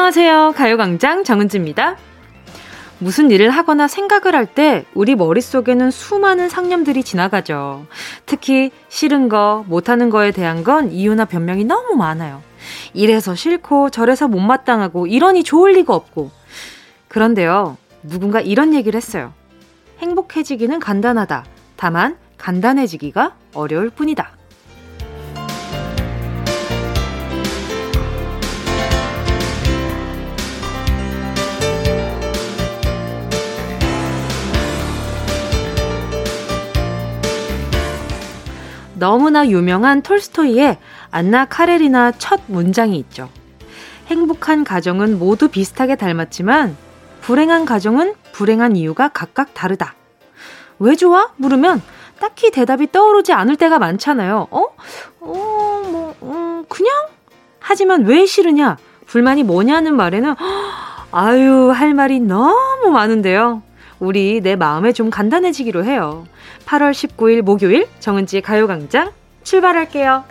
[0.00, 0.54] 안녕하세요.
[0.56, 1.98] 가요광장 정은지입니다.
[3.00, 7.84] 무슨 일을 하거나 생각을 할 때 우리 머릿속에는 수많은 상념들이 지나가죠.
[8.24, 12.42] 특히 싫은 거, 못하는 거에 대한 건 이유나 변명이 너무 많아요.
[12.94, 16.30] 이래서 싫고 저래서 못마땅하고 이러니 좋을 리가 없고.
[17.08, 19.34] 그런데요, 누군가 이런 얘기를 했어요.
[19.98, 21.44] 행복해지기는 간단하다.
[21.76, 24.39] 다만 간단해지기가 어려울 뿐이다.
[39.00, 40.76] 너무나 유명한 톨스토이의
[41.10, 43.30] 안나 카레리나 첫 문장이 있죠.
[44.06, 46.76] 행복한 가정은 모두 비슷하게 닮았지만
[47.22, 49.94] 불행한 가정은 불행한 이유가 각각 다르다.
[50.78, 51.30] 왜 좋아?
[51.36, 51.82] 물으면
[52.20, 54.48] 딱히 대답이 떠오르지 않을 때가 많잖아요.
[54.50, 54.66] 어?
[55.20, 56.92] 어, 뭐, 음, 그냥?
[57.58, 58.76] 하지만 왜 싫으냐?
[59.06, 60.34] 불만이 뭐냐는 말에는,
[61.10, 63.62] 아유, 할 말이 너무 많은데요.
[64.00, 66.26] 우리 내 마음에 좀 간단해지기로 해요.
[66.66, 69.12] 8월 19일 목요일 정은지의 가요광장
[69.44, 70.24] 출발할게요.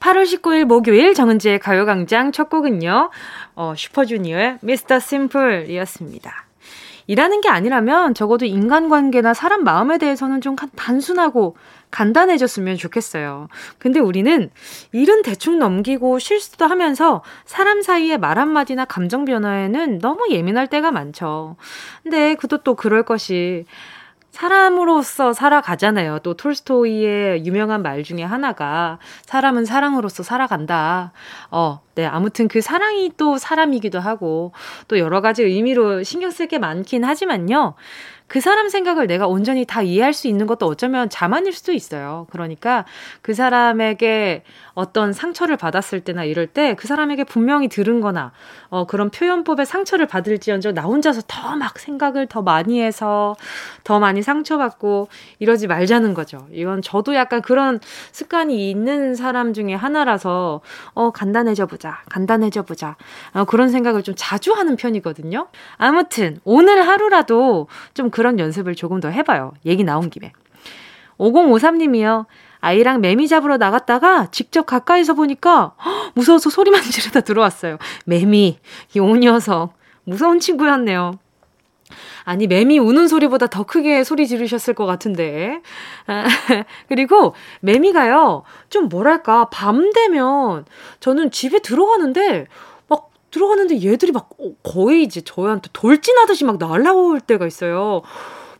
[0.00, 3.10] 8월 19일 목요일 정은지의 가요광장 첫 곡은요,
[3.54, 6.43] 어, 슈퍼주니어의 미스터 심플이었습니다.
[7.06, 11.56] 일하는 게 아니라면 적어도 인간관계나 사람 마음에 대해서는 좀 단순하고
[11.90, 13.48] 간단해졌으면 좋겠어요.
[13.78, 14.50] 근데 우리는
[14.92, 21.56] 일은 대충 넘기고 실수도 하면서 사람 사이의 말 한마디나 감정 변화에는 너무 예민할 때가 많죠.
[22.02, 23.64] 근데 그도 또 그럴 것이
[24.34, 26.18] 사람으로서 살아가잖아요.
[26.24, 31.12] 또 톨스토이의 유명한 말 중에 하나가 사람은 사랑으로서 살아간다.
[31.52, 32.04] 어, 네.
[32.04, 34.50] 아무튼 그 사랑이 또 사람이기도 하고
[34.88, 37.74] 또 여러 가지 의미로 신경 쓸 게 많긴 하지만요.
[38.26, 42.26] 그 사람 생각을 내가 온전히 다 이해할 수 있는 것도 어쩌면 자만일 수도 있어요.
[42.30, 42.84] 그러니까
[43.22, 44.42] 그 사람에게
[44.74, 48.32] 어떤 상처를 받았을 때나 이럴 때 그 사람에게 분명히 들은 거나
[48.68, 53.36] 어, 그런 표현법에 상처를 받을지언정 나 혼자서 더 막 생각을 더 많이 해서
[53.84, 55.08] 더 많이 상처받고
[55.38, 56.46] 이러지 말자는 거죠.
[56.52, 57.78] 이건 저도 약간 그런
[58.12, 60.60] 습관이 있는 사람 중에 하나라서
[60.94, 62.02] 어, 간단해져 보자.
[62.10, 62.96] 간단해져 보자.
[63.34, 65.48] 어, 그런 생각을 좀 자주 하는 편이거든요.
[65.76, 69.52] 아무튼 오늘 하루라도 좀 그런 연습을 조금 더 해봐요.
[69.64, 70.32] 얘기 나온 김에.
[71.18, 72.26] 5053님이요.
[72.64, 75.74] 아이랑 매미 잡으러 나갔다가 직접 가까이서 보니까
[76.14, 77.76] 무서워서 소리만 지르다 들어왔어요.
[78.06, 78.58] 매미,
[78.96, 79.74] 요 녀석.
[80.04, 81.18] 무서운 친구였네요.
[82.24, 85.60] 아니, 매미 우는 소리보다 더 크게 소리 지르셨을 것 같은데.
[86.06, 86.24] 아,
[86.88, 90.64] 그리고 매미가요, 좀 뭐랄까, 밤 되면
[91.00, 92.46] 저는 집에 들어가는데,
[92.88, 94.30] 막 들어가는데 얘들이 막
[94.62, 98.00] 거의 이제 저희한테 돌진하듯이 막 날라올 때가 있어요.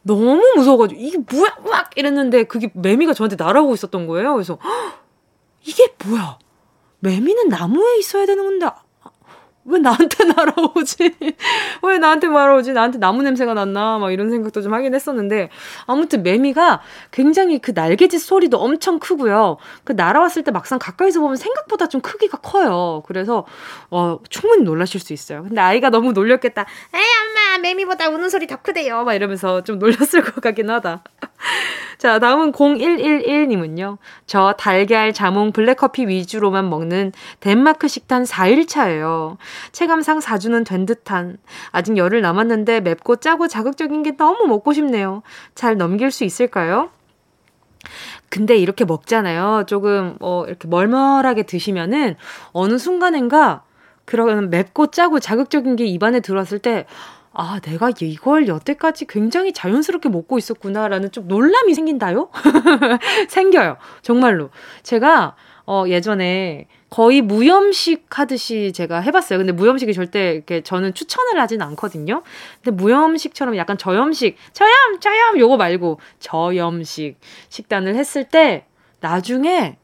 [0.05, 4.35] 너무 무서워가지고 이게 뭐야 막 이랬는데 그게 매미가 저한테 날아오고 있었던 거예요.
[4.35, 4.59] 그래서
[5.65, 6.39] 이게 뭐야?
[7.01, 8.67] 매미는 나무에 있어야 되는 건데
[9.67, 11.17] 왜 나한테 날아오지?
[11.83, 12.73] 왜 나한테 날아오지?
[12.73, 13.99] 나한테 나무 냄새가 났나?
[13.99, 15.49] 막 이런 생각도 좀 하긴 했었는데,
[15.87, 19.57] 아무튼 매미가 굉장히 그 날개짓 소리도 엄청 크고요.
[19.85, 23.03] 그 날아왔을 때 막상 가까이서 보면 생각보다 좀 크기가 커요.
[23.07, 23.47] 그래서,
[23.91, 25.45] 어, 충분히 놀라실 수 있어요.
[25.45, 26.67] 근데 아이가 너무 놀렸겠다.
[26.95, 29.05] 에이, 엄마, 매미보다 우는 소리 더 크대요.
[29.05, 31.03] 막 이러면서 좀 놀렸을 것 같긴 하다.
[31.99, 33.99] 자, 다음은 0111님은요.
[34.27, 39.37] 저 달걀, 자몽, 블랙커피 위주로만 먹는 덴마크 식단 4일차예요.
[39.73, 41.39] 체감상 4주는 된 듯한.
[41.71, 45.23] 아직 열흘 남았는데 맵고 짜고 자극적인 게 너무 먹고 싶네요.
[45.55, 46.91] 잘 넘길 수 있을까요?
[48.29, 49.65] 근데 이렇게 먹잖아요.
[49.67, 52.17] 조금, 어, 이렇게 멀멀하게 드시면은
[52.53, 53.63] 어느 순간엔가
[54.05, 56.87] 그런 맵고 짜고 자극적인 게 입안에 들어왔을 때
[57.37, 62.31] 아, 내가 이걸 여태까지 굉장히 자연스럽게 먹고 있었구나라는 좀 놀람이 생긴다요?
[63.29, 63.77] 생겨요.
[64.03, 64.51] 정말로.
[64.85, 65.35] 제가,
[65.67, 69.39] 어, 예전에 거의 무염식 하듯이 제가 해봤어요.
[69.39, 72.23] 근데 무염식이 절대 이렇게 저는 추천을 하진 않거든요.
[72.63, 75.39] 근데 무염식처럼 약간 저염식, 저염, 저염!
[75.39, 77.19] 요거 말고 저염식
[77.49, 78.67] 식단을 했을 때
[79.01, 79.79] 나중에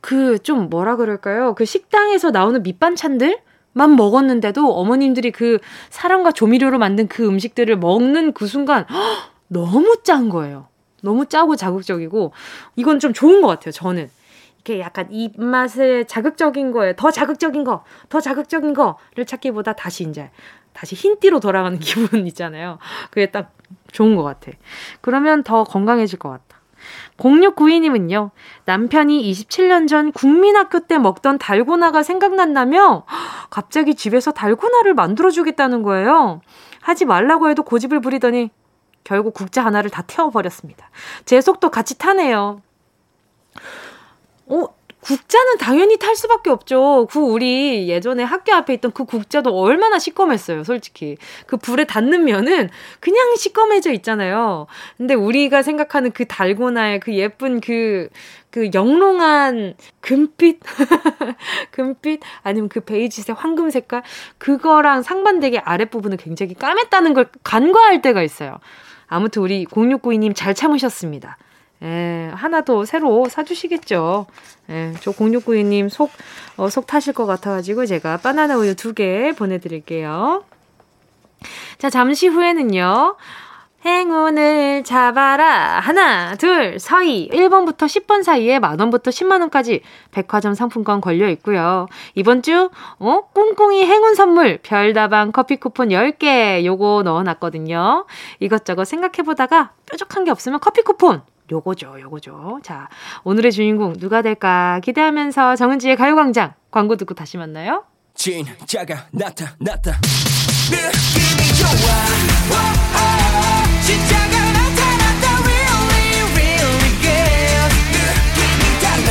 [0.00, 1.54] 그 좀 뭐라 그럴까요?
[1.54, 3.40] 그 식당에서 나오는 밑반찬들?
[3.72, 5.58] 만 먹었는데도 어머님들이 그
[5.90, 8.96] 사랑과 조미료로 만든 그 음식들을 먹는 그 순간 허,
[9.46, 10.66] 너무 짠 거예요.
[11.02, 12.32] 너무 짜고 자극적이고
[12.74, 13.70] 이건 좀 좋은 것 같아요.
[13.70, 14.10] 저는
[14.60, 20.30] 이렇게 약간 입맛에 자극적인 거에 더 자극적인 거, 더 자극적인 거를 찾기보다 다시 이제
[20.72, 22.78] 다시 흰띠로 돌아가는 기분 있잖아요.
[23.10, 23.52] 그게 딱
[23.92, 24.52] 좋은 것 같아.
[25.00, 26.60] 그러면 더 건강해질 것 같아.
[27.18, 28.30] 0692님은요,
[28.64, 33.04] 남편이 27년 전 국민학교 때 먹던 달고나가 생각난다며
[33.50, 36.40] 갑자기 집에서 달고나를 만들어주겠다는 거예요.
[36.80, 38.50] 하지 말라고 해도 고집을 부리더니
[39.04, 40.90] 결국 국자 하나를 다 태워버렸습니다.
[41.26, 42.62] 제 속도 같이 타네요.
[44.50, 44.66] 어,
[45.00, 47.06] 국자 국자는 당연히 탈 수밖에 없죠.
[47.10, 51.16] 그 우리 예전에 학교 앞에 있던 그 국자도 얼마나 시꺼맸어요, 솔직히.
[51.46, 52.68] 그 불에 닿는 면은
[53.00, 54.66] 그냥 시꺼매져 있잖아요.
[54.98, 58.08] 근데 우리가 생각하는 그 달고나의 그 예쁜 그,
[58.50, 60.60] 그 영롱한 금빛?
[61.70, 62.20] 금빛?
[62.42, 64.02] 아니면 그 베이지색 황금 색깔?
[64.38, 68.58] 그거랑 상반되게 아랫부분은 굉장히 까맸다는 걸 간과할 때가 있어요.
[69.06, 71.38] 아무튼 우리 0692님 잘 참으셨습니다.
[71.82, 74.26] 예, 하나 더 새로 사주시겠죠.
[74.70, 76.10] 예, 저 0692님 속,
[76.56, 80.44] 어, 속 타실 것 같아가지고 제가 바나나 우유 두 개 보내드릴게요.
[81.78, 83.16] 자, 잠시 후에는요.
[83.86, 85.80] 행운을 잡아라.
[85.80, 87.30] 하나, 둘, 서희.
[87.32, 89.80] 1번부터 10번 사이에 만원부터 10만원까지
[90.10, 91.86] 백화점 상품권 걸려 있고요.
[92.14, 92.68] 이번 주,
[92.98, 93.20] 어?
[93.32, 98.04] 꿍꿍이 행운 선물, 별다방 커피 쿠폰 10개 요거 넣어놨거든요.
[98.40, 102.60] 이것저것 생각해보다가 뾰족한 게 없으면 커피 쿠폰 요거죠, 요거죠.
[102.62, 102.88] 자,
[103.24, 107.84] 오늘의 주인공 누가 될까 기대하면서 정은지의 가요광장 광고 듣고 다시 만나요.
[108.14, 109.98] 진짜가 나타났다.
[110.70, 111.70] 느낌이 좋아.
[112.50, 112.54] 오,
[113.82, 115.24] 진짜가 나타났다.
[115.42, 117.70] Really, really good.
[117.94, 119.10] 느낌이 달라.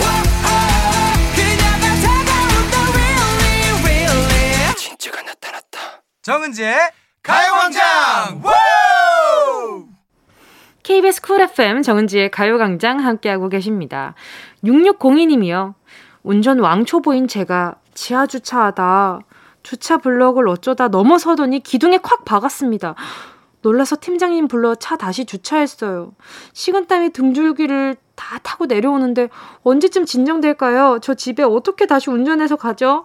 [0.00, 0.04] 오,
[1.34, 2.74] 그녀가 다가온다.
[2.94, 4.74] Really, really.
[4.76, 6.02] 진짜가 나타났다.
[6.22, 6.76] 정은지의
[7.22, 8.42] 가요광장.
[10.88, 14.14] KBS 쿨 FM 정은지의 가요광장 함께하고 계십니다.
[14.64, 15.74] 6602님이요.
[16.22, 19.20] 운전 왕초 보인 제가 지하 주차하다
[19.62, 22.94] 주차 블럭을 어쩌다 넘어서더니 기둥에 콱 박았습니다.
[23.60, 26.12] 놀라서 팀장님 불러 차 다시 주차했어요.
[26.54, 29.28] 식은땀이 등줄기를 다 타고 내려오는데
[29.64, 31.00] 언제쯤 진정될까요?
[31.02, 33.04] 저 집에 어떻게 다시 운전해서 가죠?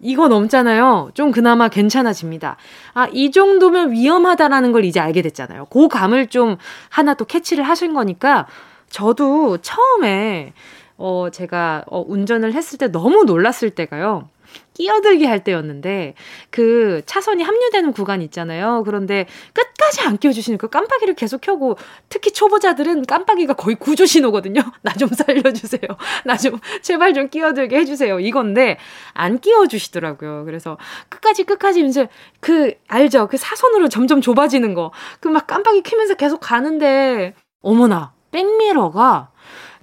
[0.00, 1.10] 이거 넘잖아요.
[1.14, 2.56] 좀 그나마 괜찮아집니다.
[2.94, 5.66] 아, 이 정도면 위험하다라는 걸 이제 알게 됐잖아요.
[5.66, 6.56] 그 감을 좀
[6.90, 8.46] 하나 또 캐치를 하신 거니까
[8.90, 10.52] 저도 처음에
[10.98, 14.28] 어, 제가 어, 운전을 했을 때 너무 놀랐을 때가요.
[14.76, 16.14] 끼어들기 할 때였는데
[16.50, 18.82] 그 차선이 합류되는 구간 있잖아요.
[18.84, 21.78] 그런데 끝까지 안 끼워주시니까 깜빡이를 계속 켜고
[22.10, 24.60] 특히 초보자들은 깜빡이가 거의 구조 신호거든요.
[24.82, 25.80] 나 좀 살려주세요.
[26.26, 28.20] 나 좀 제발 좀 끼어들게 해주세요.
[28.20, 28.76] 이건데
[29.14, 30.44] 안 끼워주시더라고요.
[30.44, 30.76] 그래서
[31.08, 32.08] 끝까지 끝까지 이제
[32.40, 33.28] 그 알죠?
[33.28, 34.92] 그 사선으로 점점 좁아지는 거.
[35.20, 39.30] 그 막 깜빡이 켜면서 계속 가는데 어머나 백미러가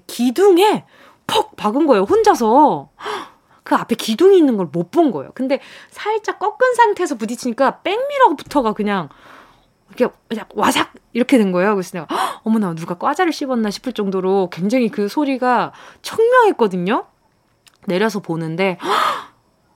[0.07, 0.83] 기둥에
[1.27, 2.03] 퍽 박은 거예요.
[2.03, 2.89] 혼자서.
[3.63, 5.31] 그 앞에 기둥이 있는 걸 못 본 거예요.
[5.35, 9.09] 근데 살짝 꺾은 상태에서 부딪히니까 백미러부터가 그냥
[9.95, 10.13] 이렇게
[10.55, 11.75] 와삭 이렇게 된 거예요.
[11.75, 12.07] 그래서 내가
[12.43, 15.71] 어머나 누가 과자를 씹었나 싶을 정도로 굉장히 그 소리가
[16.01, 17.05] 청명했거든요.
[17.85, 18.77] 내려서 보는데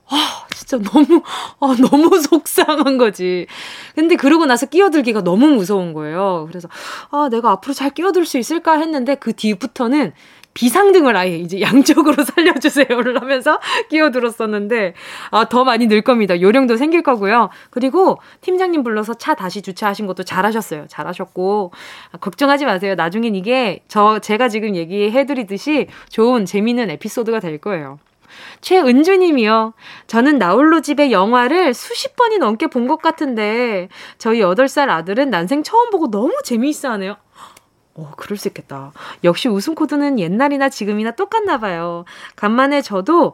[0.09, 1.21] 아, 진짜 너무,
[1.59, 3.45] 아, 너무 속상한 거지.
[3.93, 6.45] 근데 그러고 나서 끼어들기가 너무 무서운 거예요.
[6.47, 6.69] 그래서,
[7.11, 10.13] 아, 내가 앞으로 잘 끼어들 수 있을까 했는데 그 뒤부터는
[10.57, 13.59] 비상등을 아예 이제 양쪽으로 살려주세요를 하면서
[13.89, 14.95] 끼어들었었는데,
[15.29, 16.41] 아, 더 많이 늘 겁니다.
[16.41, 17.49] 요령도 생길 거고요.
[17.69, 20.87] 그리고 팀장님 불러서 차 다시 주차하신 것도 잘하셨어요.
[20.89, 21.73] 잘하셨고,
[22.11, 22.95] 아, 걱정하지 마세요.
[22.95, 27.99] 나중엔 이게 저, 제가 지금 얘기해드리듯이 좋은, 재미있는 에피소드가 될 거예요.
[28.61, 29.73] 최은주님이요.
[30.07, 35.91] 저는 나홀로 집의 영화를 수십 번이 넘게 본 것 같은데, 저희 8살 아들은 난생 처음
[35.91, 37.15] 보고 너무 재미있어 하네요.
[37.97, 38.91] 어, 그럴 수 있겠다.
[39.23, 42.05] 역시 웃음 코드는 옛날이나 지금이나 똑같나 봐요.
[42.35, 43.33] 간만에 저도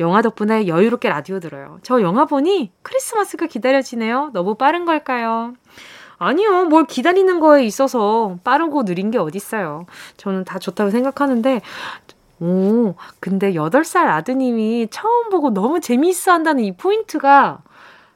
[0.00, 1.78] 영화 덕분에 여유롭게 라디오 들어요.
[1.82, 4.30] 저 영화 보니 크리스마스가 기다려지네요.
[4.32, 5.54] 너무 빠른 걸까요?
[6.18, 6.66] 아니요.
[6.66, 9.86] 뭘 기다리는 거에 있어서 빠르고 느린 게 어딨어요.
[10.16, 11.60] 저는 다 좋다고 생각하는데,
[12.40, 17.62] 오, 근데 8살 아드님이 처음 보고 너무 재미있어 한다는 이 포인트가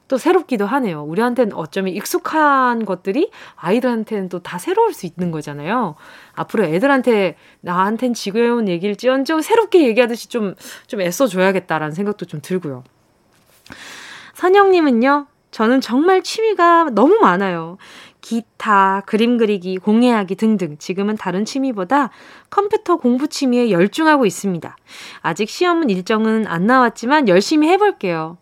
[0.08, 1.02] 또 새롭기도 하네요.
[1.04, 5.94] 우리한테는 어쩌면 익숙한 것들이 아이들한테는 또 다 새로울 수 있는 거잖아요.
[6.32, 10.54] 앞으로 애들한테 나한텐 지겨운 얘기를 찌언정 새롭게 얘기하듯이 좀,
[10.86, 12.84] 좀 애써줘야겠다라는 생각도 좀 들고요.
[14.34, 17.76] 선영님은요, 저는 정말 취미가 너무 많아요.
[18.20, 22.10] 기타, 그림 그리기, 공예하기 등등 지금은 다른 취미보다
[22.50, 24.76] 컴퓨터 공부 취미에 열중하고 있습니다.
[25.22, 28.38] 아직 시험 일정은 안 나왔지만 열심히 해볼게요.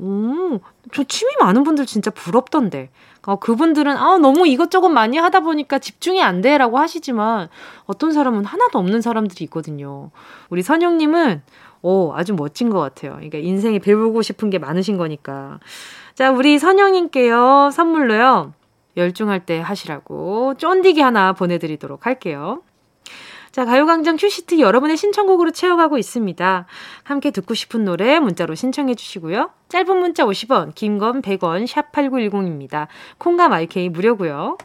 [0.00, 0.60] 오,
[0.92, 2.90] 저 취미 많은 분들 진짜 부럽던데.
[3.26, 6.56] 어, 그분들은, 아, 너무 이것저것 많이 하다 보니까 집중이 안 돼.
[6.56, 7.48] 라고 하시지만,
[7.84, 10.10] 어떤 사람은 하나도 없는 사람들이 있거든요.
[10.48, 11.42] 우리 선영님은,
[11.82, 13.12] 오, 아주 멋진 것 같아요.
[13.12, 15.60] 그러니까 인생에 배우고 싶은 게 많으신 거니까.
[16.14, 18.54] 자, 우리 선영님께요, 선물로요,
[18.96, 22.62] 열중할 때 하시라고 쫀디기 하나 보내드리도록 할게요.
[23.52, 26.66] 자, 가요광장 큐시트 여러분의 신청곡으로 채워가고 있습니다.
[27.02, 29.50] 함께 듣고 싶은 노래 문자로 신청해 주시고요.
[29.68, 32.86] 짧은 문자 50원, 긴 건 100원, 샵 8910입니다.
[33.18, 34.56] 콩과 마이케이 무료고요.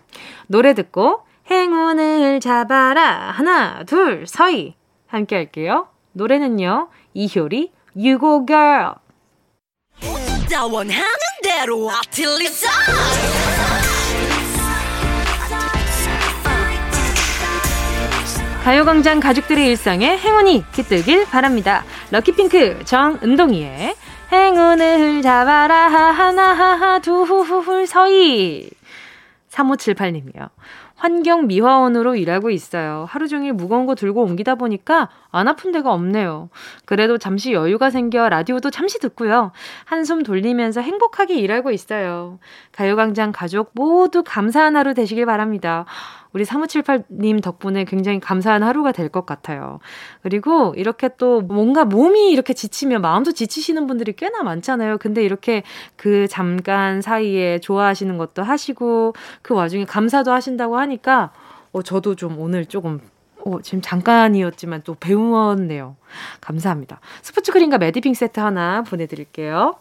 [0.48, 3.32] 노래 듣고 행운을 잡아라.
[3.32, 4.76] 하나, 둘, 서희.
[5.08, 5.88] 함께 할게요.
[6.14, 6.90] 노래는요.
[7.14, 8.94] 이효리 You Go Girl.
[18.66, 21.84] 가요광장 가족들의 일상에 행운이 깃들길 바랍니다.
[22.10, 23.96] 럭키핑크 정은동이의
[24.32, 27.28] 행운을 잡아라 하나 둘
[27.86, 28.68] 서희
[29.52, 30.50] 3578님이요.
[30.96, 33.06] 환경 미화원으로 일하고 있어요.
[33.08, 36.50] 하루 종일 무거운 거 들고 옮기다 보니까 안 아픈 데가 없네요.
[36.86, 39.52] 그래도 잠시 여유가 생겨 라디오도 잠시 듣고요.
[39.84, 42.40] 한숨 돌리면서 행복하게 일하고 있어요.
[42.72, 45.86] 가요광장 가족 모두 감사한 하루 되시길 바랍니다.
[46.36, 49.80] 우리 3578님 덕분에 굉장히 감사한 하루가 될 것 같아요.
[50.22, 54.98] 그리고 이렇게 또 뭔가 몸이 이렇게 지치면 마음도 지치시는 분들이 꽤나 많잖아요.
[54.98, 55.64] 근데 이렇게
[55.96, 61.32] 그 잠깐 사이에 좋아하시는 것도 하시고 그 와중에 감사도 하신다고 하니까
[61.72, 63.00] 어, 저도 좀 오늘 조금
[63.46, 65.96] 어, 지금 잠깐이었지만 또 배웠네요.
[66.42, 67.00] 감사합니다.
[67.22, 69.76] 스포츠 크림과 매디핑 세트 하나 보내드릴게요.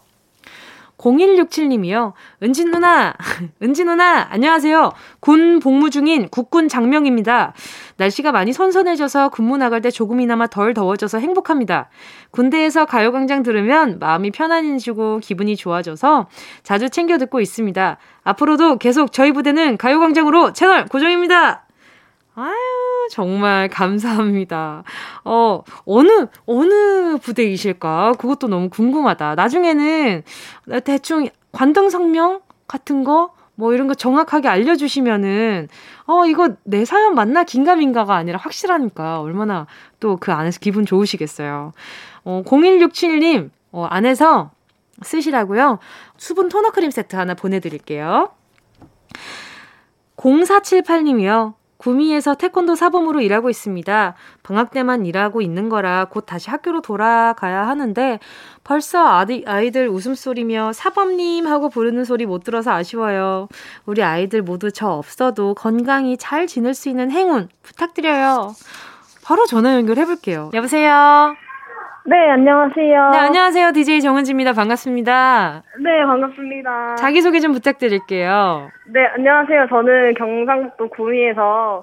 [0.97, 2.13] 0167님이요.
[2.41, 3.13] 은진 누나,
[3.61, 4.91] 은진 누나, 안녕하세요.
[5.19, 7.53] 군 복무 중인 국군 장명입니다.
[7.97, 11.89] 날씨가 많이 선선해져서 근무 나갈 때 조금이나마 덜 더워져서 행복합니다.
[12.31, 16.27] 군대에서 가요광장 들으면 마음이 편안해지고 기분이 좋아져서
[16.63, 17.97] 자주 챙겨 듣고 있습니다.
[18.23, 21.65] 앞으로도 계속 저희 부대는 가요광장으로 채널 고정입니다.
[22.35, 22.74] 아유,
[23.09, 24.83] 정말 감사합니다.
[25.23, 28.13] 어, 어느, 어느 부대이실까?
[28.17, 29.35] 그것도 너무 궁금하다.
[29.35, 30.23] 나중에는
[30.83, 35.69] 대충 관등 성명 같은 거, 뭐 이런 거 정확하게 알려주시면은,
[36.07, 37.43] 어, 이거 내 사연 맞나?
[37.43, 39.65] 긴가민가가 아니라 확실하니까 얼마나
[39.99, 41.71] 또 그 안에서 기분 좋으시겠어요.
[42.25, 44.51] 어, 0167님, 어, 안에서
[45.01, 45.79] 쓰시라고요.
[46.17, 48.29] 수분 토너 크림 세트 하나 보내드릴게요.
[50.17, 51.53] 0478님이요.
[51.77, 54.15] 구미에서 태권도 사범으로 일하고 있습니다.
[54.43, 58.19] 방학 때만 일하고 있는 거라 곧 다시 학교로 돌아가야 하는데
[58.63, 63.47] 벌써 아디, 아이들 웃음소리며 사범님 하고 부르는 소리 못 들어서 아쉬워요.
[63.85, 68.55] 우리 아이들 모두 저 없어도 건강히 잘 지낼 수 있는 행운 부탁드려요.
[69.23, 70.51] 바로 전화 연결해 볼게요.
[70.53, 71.35] 여보세요?
[72.07, 73.09] 네, 안녕하세요.
[73.09, 73.71] 네, 안녕하세요.
[73.71, 74.53] DJ 정은지입니다.
[74.53, 75.63] 반갑습니다.
[75.79, 76.95] 네, 반갑습니다.
[76.95, 78.69] 자기소개 좀 부탁드릴게요.
[78.93, 79.65] 네, 안녕하세요.
[79.69, 81.81] 저는 경상북도 구미에서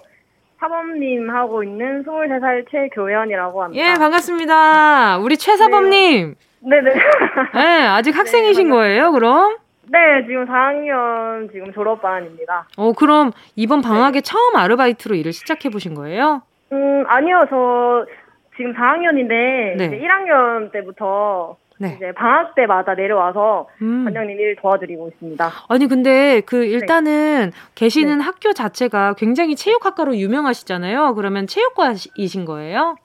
[0.61, 3.85] 사범님 하고 있는 23살 최교연이라고 합니다.
[3.85, 5.19] 예, 반갑습니다.
[5.19, 6.37] 우리 최사범님.
[6.61, 6.95] 네, 네.
[7.55, 9.57] 네, 아직 학생이신 네, 거예요, 그럼?
[9.91, 12.69] 네, 지금 4학년 지금 졸업반입니다.
[12.76, 14.21] 어, 그럼 이번 방학에 네.
[14.21, 16.43] 처음 아르바이트로 일을 시작해 보신 거예요?
[16.71, 17.45] 음, 아니요.
[17.50, 18.07] 저
[18.57, 19.85] 지금 4학년인데 네.
[19.87, 21.95] 이제 1학년 때부터 네.
[21.97, 24.05] 이제 방학 때마다 내려와서 음.
[24.05, 25.51] 관장님 일 도와드리고 있습니다.
[25.69, 26.67] 아니 근데 그 네.
[26.67, 27.57] 일단은 네.
[27.75, 28.25] 계시는 네.
[28.25, 31.15] 학교 자체가 굉장히 체육학과로 유명하시잖아요.
[31.15, 32.97] 그러면 체육과이신 거예요?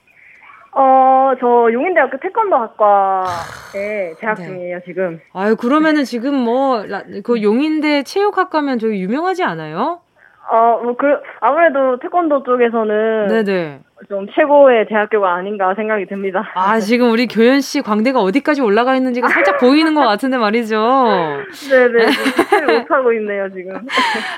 [0.79, 4.45] 어, 저 용인대학교 태권도학과에 재학 네.
[4.45, 5.19] 중이에요, 지금.
[5.33, 6.83] 아유, 그러면은 지금 뭐,
[7.23, 10.01] 그 용인대 체육학과면 저기 유명하지 않아요?
[10.51, 11.07] 어, 뭐, 그,
[11.39, 13.27] 아무래도 태권도 쪽에서는.
[13.27, 13.79] 네네.
[14.07, 16.49] 좀 최고의 대학교가 아닌가 생각이 듭니다.
[16.53, 20.75] 아, 지금 우리 교현 씨 광대가 어디까지 올라가 있는지가 살짝 보이는 것 같은데 말이죠.
[21.69, 22.05] 네네.
[22.79, 23.73] 못하고 있네요, 지금.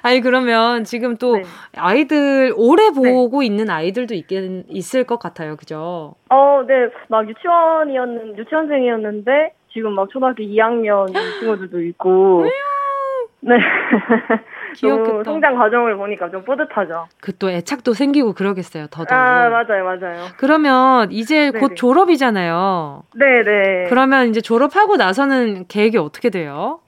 [0.02, 1.44] 아니, 그러면 지금 또 네.
[1.78, 2.94] 아이들, 오래 네.
[2.94, 3.48] 보고 네.
[3.48, 5.58] 있는 아이들도 있긴, 있을 것 같아요.
[5.58, 6.16] 그죠?
[6.30, 6.90] 어, 네.
[7.10, 12.46] 막 유치원이었는, 유치원생이었는데, 지금 막 초등학교 2학년 친구들도 있고.
[13.42, 13.56] 네.
[14.76, 15.24] 귀엽겠다.
[15.24, 17.08] 성장 과정을 보니까 좀 뿌듯하죠.
[17.22, 18.88] 그 또 애착도 생기고 그러겠어요.
[18.88, 19.16] 더더.
[19.16, 20.26] 아 맞아요, 맞아요.
[20.38, 21.60] 그러면 이제 네네.
[21.60, 23.04] 곧 졸업이잖아요.
[23.16, 23.86] 네네.
[23.90, 26.80] 그러면 이제 졸업하고 나서는 계획이 어떻게 돼요?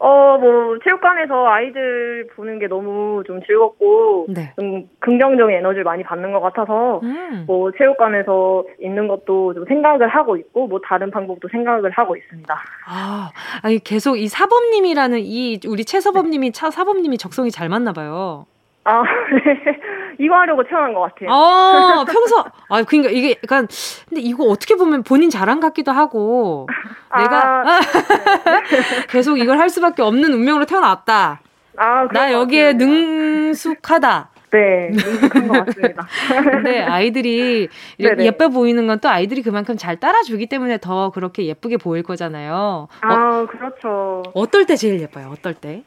[0.00, 4.52] 어, 뭐, 체육관에서 아이들 보는 게 너무 좀 즐겁고, 네.
[4.56, 7.44] 좀 긍정적인 에너지를 많이 받는 것 같아서, 음.
[7.48, 12.54] 뭐, 체육관에서 있는 것도 좀 생각을 하고 있고, 뭐, 다른 방법도 생각을 하고 있습니다.
[12.86, 13.30] 아,
[13.62, 16.52] 아니, 계속 이 사범님이라는 이, 우리 최서범님이, 네.
[16.52, 18.46] 차 사범님이 적성이 잘 맞나 봐요.
[18.84, 19.02] 아,
[19.44, 19.80] 네.
[20.18, 21.30] 이거 하려고 태어난 것 같아요.
[21.30, 23.68] 아, 평소, 아, 그니까 이게 약간,
[24.08, 26.66] 근데 이거 어떻게 보면 본인 자랑 같기도 하고,
[27.16, 27.80] 내가, 아,
[29.08, 31.40] 계속 이걸 할 수밖에 없는 운명으로 태어났다.
[31.76, 32.72] 아, 나 여기에.
[32.74, 34.30] 능숙하다.
[34.50, 36.06] 네, 능숙한 것 같습니다.
[36.42, 41.76] 근데 아이들이 이렇게 예뻐 보이는 건 또 아이들이 그만큼 잘 따라주기 때문에 더 그렇게 예쁘게
[41.76, 42.88] 보일 거잖아요.
[43.02, 44.22] 아, 어, 그렇죠.
[44.34, 45.30] 어떨 때 제일 예뻐요?
[45.32, 45.84] 어떨 때?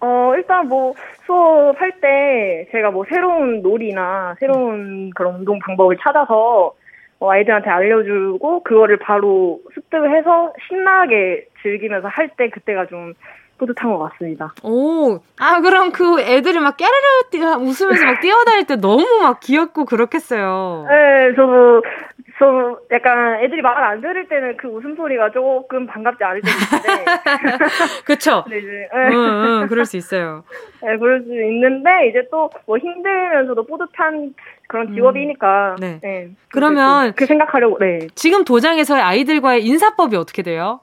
[0.00, 0.94] 어, 일단 뭐
[1.26, 6.72] 수업할 때 제가 뭐 새로운 놀이나 새로운 그런 운동 방법을 찾아서
[7.20, 13.14] 어, 아이들한테 알려주고 그거를 바로 습득을 해서 신나게 즐기면서 할 때 그때가 좀
[13.58, 14.54] 뿌듯한 것 같습니다.
[14.62, 20.86] 오, 아 그럼 그 애들이 막 깨르르 웃으면서 막 뛰어다닐 때 너무 막 귀엽고 그렇겠어요.
[20.88, 21.82] 네, 저도
[22.38, 27.04] 저 약간 애들이 말 안 들을 때는 그 웃음소리가 조금 반갑지 않을 때도 있는데.
[28.04, 28.44] 그쵸?
[28.50, 28.66] 네, 이제.
[28.68, 28.88] 네.
[28.94, 30.44] 응, 응, 그럴 수 있어요.
[30.82, 34.34] 네, 그럴 수 있는데, 이제 또 뭐 힘들면서도 뿌듯한
[34.68, 34.94] 그런 음.
[34.94, 35.70] 직업이니까.
[35.70, 35.76] 음.
[35.80, 36.00] 네.
[36.02, 36.28] 네.
[36.52, 37.12] 그러면.
[37.16, 38.06] 그 생각하려고, 네.
[38.14, 40.80] 지금 도장에서의 아이들과의 인사법이 어떻게 돼요?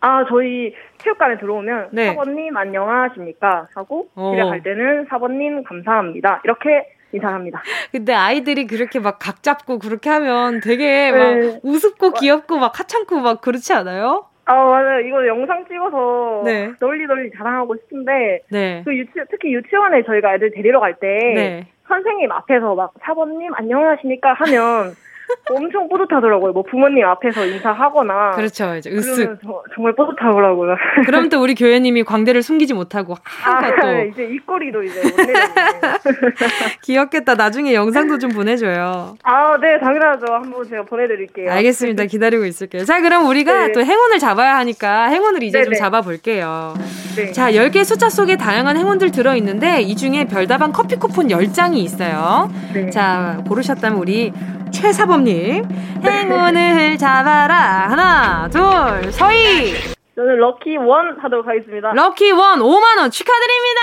[0.00, 2.06] 아, 저희 체육관에 들어오면 네.
[2.08, 6.40] 사번님 안녕하십니까 하고 집에 갈 때는 사번님 감사합니다.
[6.44, 7.62] 이렇게 인사합니다.
[7.92, 11.60] 근데 아이들이 그렇게 막 각 잡고 그렇게 하면 되게 막 네.
[11.62, 14.26] 우습고 귀엽고 막 하찮고 막 그렇지 않아요?
[14.44, 15.00] 아 맞아요.
[15.00, 16.72] 이거 영상 찍어서 네.
[16.80, 18.82] 널리 널리 자랑하고 싶은데 네.
[18.84, 21.66] 그 유치 특히 유치원에 저희가 애들 데리러 갈때 네.
[21.88, 24.94] 선생님 앞에서 막 사번님 안녕하십니까 하면
[25.50, 26.52] 엄청 뿌듯하더라고요.
[26.52, 28.30] 뭐 부모님 앞에서 인사하거나.
[28.32, 28.74] 그렇죠.
[28.76, 29.38] 이제 으쓱.
[29.74, 30.76] 정말 뿌듯하더라고요.
[31.06, 35.02] 그럼 또 우리 교회님이 광대를 숨기지 못하고 아, 또 이제 입꼬리도 이제
[36.82, 37.34] 귀엽겠다.
[37.34, 39.16] 나중에 영상도 좀 보내줘요.
[39.22, 40.26] 아, 네, 당연하죠.
[40.32, 41.50] 한번 제가 보내드릴게요.
[41.50, 42.04] 알겠습니다.
[42.04, 42.84] 기다리고 있을게요.
[42.84, 43.72] 자, 그럼 우리가 네.
[43.72, 45.64] 또 행운을 잡아야 하니까 행운을 이제 네네.
[45.64, 46.74] 좀 잡아볼게요.
[47.16, 47.32] 네.
[47.32, 52.50] 자, 10개 숫자 속에 다양한 행운들 들어있는데 이 중에 별다방 커피 쿠폰 10장이 있어요.
[52.72, 52.90] 네.
[52.90, 54.32] 자, 고르셨다면 우리
[54.70, 55.64] 최사범님
[56.04, 59.74] 행운을 잡아라 하나 둘 셋
[60.18, 61.92] 저는 lucky one 하도록 하겠습니다.
[61.92, 63.82] lucky one 5만 원 축하드립니다.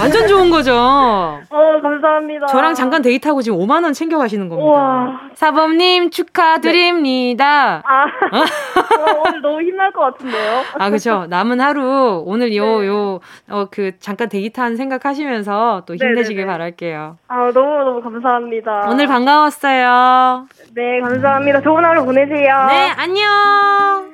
[0.00, 0.74] 완전 좋은 거죠.
[0.74, 2.46] 어, 감사합니다.
[2.46, 4.68] 저랑 잠깐 데이트하고 지금 5만 원 챙겨 가시는 겁니다.
[4.70, 5.20] 우와.
[5.34, 7.76] 사범님 축하드립니다.
[7.76, 7.82] 네.
[7.86, 8.04] 아,
[8.40, 10.62] 어, 오늘 너무 힘날 것 같은데요.
[10.78, 11.26] 아, 그죠.
[11.28, 12.86] 남은 하루 오늘 요, 네.
[12.88, 16.52] 요, 어, 그 잠깐 데이트한 생각하시면서 또 힘내시길 네네네.
[16.52, 17.18] 바랄게요.
[17.28, 18.86] 아, 너무너무 감사합니다.
[18.88, 20.46] 오늘 반가웠어요.
[20.74, 21.60] 네, 감사합니다.
[21.62, 22.66] 좋은 하루 보내세요.
[22.68, 24.10] 네, 안녕.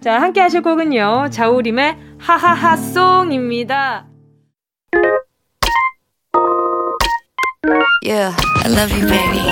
[0.00, 1.28] 자, 함께 하실 곡은요.
[1.30, 4.06] 자우림의 하하하송입니다.
[8.04, 8.34] Yeah,
[8.64, 9.46] I love you, baby.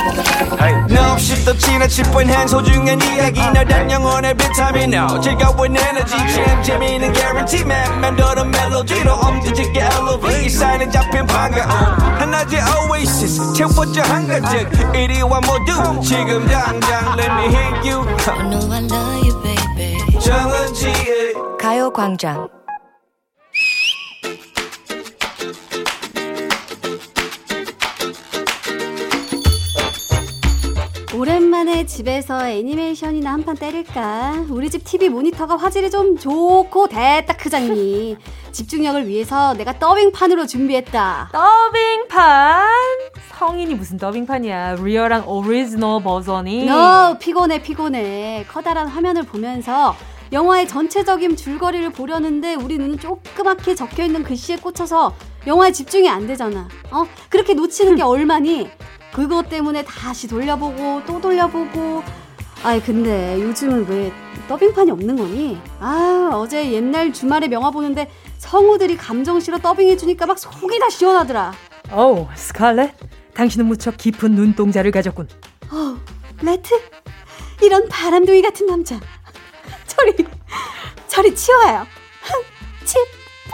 [0.93, 3.41] 너 없이 또 지나칠 뻔한 소중한 이야기.
[3.41, 4.93] 너란 영혼의 비타민.
[4.95, 6.17] O 즐거운 에너지.
[6.17, 7.63] 참 재미있는 guarantee.
[7.65, 12.61] man 맴도는 멜로디로 엄지짓게 elevate 사인은 잡힌 반가움 하나의
[12.91, 13.53] oasis.
[13.55, 14.69] 채워져 한가득.
[14.97, 16.01] 이리와 모두.
[16.03, 18.03] 지금 당장 let me hit you.
[18.27, 20.21] I know I love you, baby.
[20.21, 22.49] 정은지의 가요광장
[31.61, 34.47] 오랜만에 집에서 애니메이션이나 한 판 때릴까?
[34.49, 38.17] 우리 집 TV 모니터가 화질이 좀 좋고 대따 크잖니.
[38.51, 41.31] 집중력을 위해서 내가 더빙판으로 준비했다.
[41.33, 42.67] 더빙판?
[43.39, 44.77] 성인이 무슨 더빙판이야.
[44.77, 46.65] 리얼한 오리지널 버전이.
[46.65, 48.47] 너 피곤해 피곤해.
[48.51, 49.95] 커다란 화면을 보면서
[50.33, 55.15] 영화의 전체적인 줄거리를 보려는데 우리 눈은 조그맣게 적혀있는 글씨에 꽂혀서
[55.47, 56.69] 영화에 집중이 안 되잖아.
[56.91, 57.05] 어?
[57.29, 58.71] 그렇게 놓치는 게 얼마니?
[59.13, 62.03] 그것 때문에 다시 돌려보고 또 돌려보고.
[62.63, 64.13] 아이 근데 요즘은 왜
[64.49, 65.59] 더빙판이 없는 거니?
[65.81, 71.53] 아 어제 옛날 주말에 명화 보는데 성우들이 감정 실어 더빙해주니까 막 속이 다 시원하더라.
[71.91, 72.93] 어우 스칼렛.
[73.35, 75.29] 당신은 무척 깊은 눈동자를 가졌군.
[75.71, 75.97] 어
[76.43, 76.75] 레트?
[77.63, 79.01] 이런 바람둥이 같은 남자.
[79.87, 80.15] 저리
[81.09, 81.87] 저리 치워요.
[82.85, 83.53] 치뽕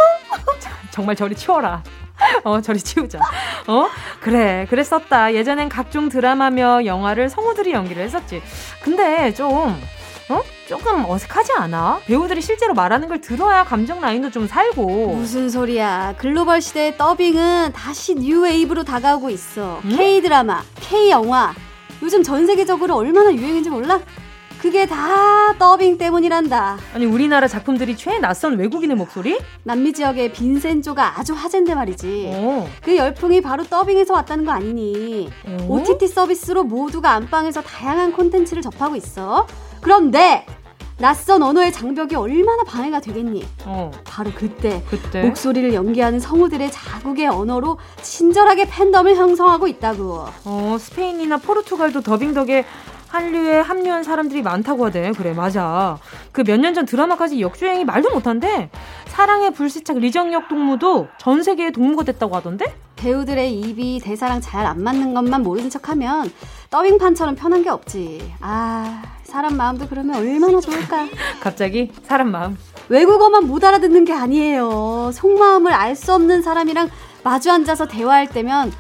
[0.91, 1.83] 정말 저리 치워라
[2.45, 3.19] 어, 저리 치우자.
[3.67, 3.89] 어?
[4.21, 5.35] 그래, 그랬었다.
[5.35, 8.43] 예전엔 각종 드라마며 영화를 성우들이 연기를 했었지.
[8.83, 9.81] 근데 좀,
[10.29, 10.43] 어?
[10.67, 12.01] 조금 어색하지 않아?
[12.07, 15.15] 배우들이 실제로 말하는 걸 들어야 감정 라인도 좀 살고.
[15.15, 16.15] 무슨 소리야.
[16.19, 19.81] 글로벌 시대의 더빙은 다시 뉴웨이브로 다가오고 있어.
[19.85, 19.97] 음?
[19.97, 21.55] K-드라마, K-영화.
[22.03, 24.01] 요즘 전 세계적으로 얼마나 유행인지 몰라?
[24.61, 26.79] 그게 다 더빙 때문이란다.
[26.95, 29.39] 아니 우리나라 작품들이 최낯선 외국인의 목소리?
[29.63, 32.33] 남미 지역의 빈센조가 아주 화제인데 말이지.
[32.35, 32.37] 오.
[32.37, 32.69] 어.
[32.83, 35.31] 그 열풍이 바로 더빙에서 왔다는 거 아니니?
[35.47, 35.51] 오?
[35.51, 35.79] 어?
[35.79, 39.47] OTT 서비스로 모두가 안방에서 다양한 콘텐츠를 접하고 있어.
[39.81, 40.47] 그런데
[40.99, 43.47] 낯선 언어의 장벽이 얼마나 방해가 되겠니?
[43.67, 43.91] 어.
[44.05, 50.25] 바로 그때, 그때 목소리를 연기하는 성우들의 자국의 언어로 친절하게 팬덤을 형성하고 있다고.
[50.47, 52.65] 어, 스페인이나 포르투갈도 더빙 덕에
[53.17, 55.11] 한류에 합류한 사람들이 많다고 하대.
[55.17, 55.99] 그래, 맞아.
[56.33, 58.71] 그 몇 년 전 드라마까지 역주행이 말도 못한데
[59.07, 62.75] 사랑의 불시착 리정역 동무도 전 세계의 동무가 됐다고 하던데?
[62.97, 66.31] 배우들의 입이 대사랑 잘 안 맞는 것만 모르는 척 하면
[66.71, 68.35] 더빙판처럼 편한 게 없지.
[68.41, 71.07] 아, 사람 마음도 그러면 얼마나 좋을까?
[71.41, 72.59] 갑자기 사람 마음.
[72.91, 75.11] 외국어만 못 알아듣는 게 아니에요.
[75.15, 76.91] 속마음을 알 수 없는 사람이랑
[77.25, 78.71] 마주 앉아서 대화할 때면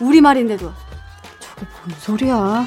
[0.00, 0.70] 우리말인데도
[1.40, 2.64] 저게 뭔 소리야?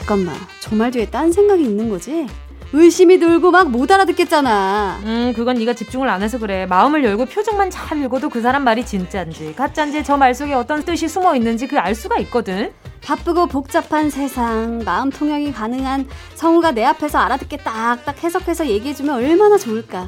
[0.00, 2.26] 잠깐만, 저 말 뒤에 딴 생각이 있는 거지?
[2.72, 5.00] 의심이 들고 막 못 알아듣겠잖아.
[5.02, 6.66] 음, 그건 네가 집중을 안 해서 그래.
[6.66, 11.08] 마음을 열고 표정만 잘 읽어도 그 사람 말이 진짜인지 가짜인지 저 말 속에 어떤 뜻이
[11.08, 12.72] 숨어 있는지 그 알 수가 있거든.
[13.02, 20.06] 바쁘고 복잡한 세상, 마음 통역이 가능한 성우가 내 앞에서 알아듣게 딱딱 해석해서 얘기해주면 얼마나 좋을까.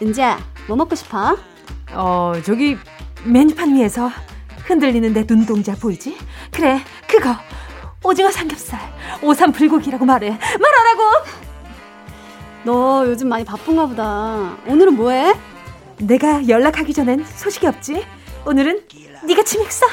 [0.00, 1.36] 은지야, 뭐 먹고 싶어?
[1.92, 2.76] 어, 저기
[3.24, 4.10] 메뉴판 위에서
[4.64, 6.16] 흔들리는 내 눈동자 보이지?
[6.52, 7.34] 그래, 그거.
[8.04, 8.78] 오징어 삼겹살,
[9.22, 10.30] 오삼 불고기라고 말해.
[10.30, 11.26] 말하라고!
[12.64, 14.56] 너 요즘 많이 바쁜가 보다.
[14.66, 15.34] 오늘은 뭐해?
[15.98, 18.04] 내가 연락하기 전엔 소식이 없지?
[18.46, 18.82] 오늘은
[19.26, 19.86] 네가 치맥 써.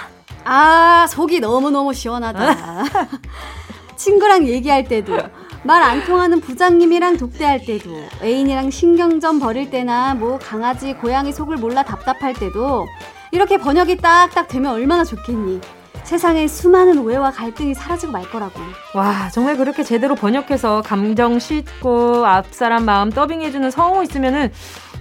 [0.43, 2.85] 아, 속이 너무너무 시원하다.
[3.97, 5.17] 친구랑 얘기할 때도,
[5.63, 7.89] 말 안 통하는 부장님이랑 독대할 때도,
[8.21, 12.85] 애인이랑 신경전 벌일 때나 뭐 강아지, 고양이 속을 몰라 답답할 때도
[13.31, 15.59] 이렇게 번역이 딱딱 되면 얼마나 좋겠니?
[16.05, 18.59] 세상에 수많은 오해와 갈등이 사라지고 말 거라고.
[18.93, 24.51] 와, 정말 그렇게 제대로 번역해서 감정 싣고 앞사람 마음 더빙해주는 성우 있으면은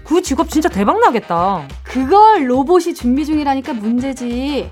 [0.02, 1.68] 그 직업 진짜 대박 나겠다.
[1.82, 4.70] 그걸 로봇이 준비 중이라니까 문제지.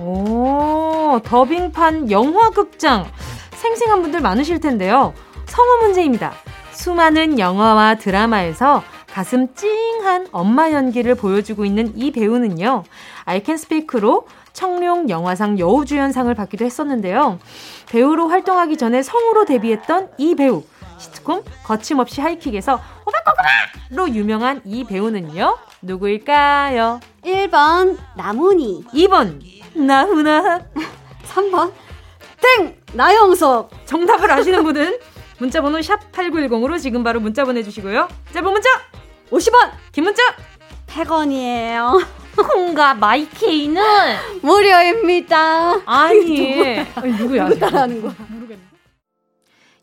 [0.00, 3.06] 오, 더빙판 영화극장.
[3.52, 5.14] 생생한 분들 많으실 텐데요.
[5.46, 6.32] 성우 문제입니다.
[6.72, 12.84] 수많은 영화와 드라마에서 가슴 찡한 엄마 연기를 보여주고 있는 이 배우는요.
[13.24, 17.38] 아이캔 스피크로 청룡 영화상 여우주연상을 받기도 했었는데요.
[17.90, 20.64] 배우로 활동하기 전에 성우로 데뷔했던 이 배우.
[20.98, 25.56] 시트콤 거침없이 하이킥에서 오바꼬구마로 유명한 이 배우는요.
[25.82, 27.00] 누구일까요?
[27.24, 29.40] 1번 나문희 2번
[29.74, 30.60] 나훈아
[31.26, 31.72] 3번
[32.42, 32.76] 땡!
[32.92, 34.98] 나영석 정답을 아시는 분은
[35.38, 38.08] 문자 번호 샵 8910으로 지금 바로 문자 보내주시고요.
[38.34, 38.68] 짧은 문자
[39.30, 40.22] 50원 긴 문자
[40.88, 43.82] 100원이에요 콩과 마이케이는
[44.42, 48.12] 무료입니다 아니 아니 누구야 누구 따라하는 거야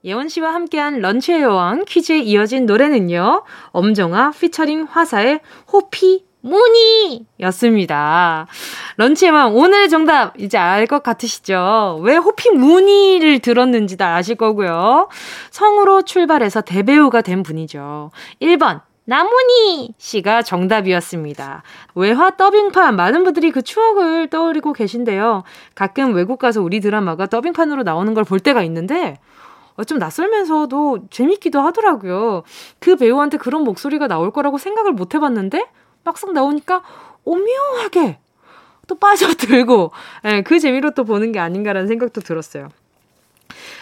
[0.06, 3.44] 예원 씨와 함께한 런치의 여왕 퀴즈에 이어진 노래는요.
[3.72, 5.42] 엄정아 피처링 화사의
[5.74, 8.48] 호피 무늬 였습니다.
[8.96, 12.00] 런치의 왕 오늘의 정답 이제 알 것 같으시죠?
[12.04, 15.10] 왜 호피 무늬를 들었는지 다 아실 거고요.
[15.52, 18.12] 성으로 출발해서 대배우가 된 분이죠.
[18.42, 18.82] 1번
[19.18, 21.64] 나문희 씨가 정답이었습니다.
[21.96, 25.44] 외화 더빙판 많은 분들이 그 추억을 떠올리고 계신데요.
[25.76, 29.18] 가끔 외국 가서 우리 드라마가 더빙판으로 나오는 걸 볼 때가 있는데
[29.78, 32.44] 어, 좀 낯설면서도 재밌기도 하더라고요.
[32.80, 35.68] 그 배우한테 그런 목소리가 나올 거라고 생각을 못 해봤는데
[36.04, 36.82] 막상 나오니까
[37.24, 38.20] 오묘하게
[38.88, 39.92] 또 빠져들고
[40.24, 42.68] 네, 그 재미로 또 보는 게 아닌가라는 생각도 들었어요.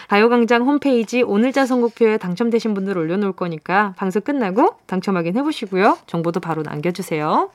[0.08, 5.98] 가요광장 홈페이지 오늘자 선곡표에 당첨되신 분들 올려놓을 거니까 방송 끝나고 당첨 확인해보시고요.
[6.06, 7.50] 정보도 바로 남겨주세요.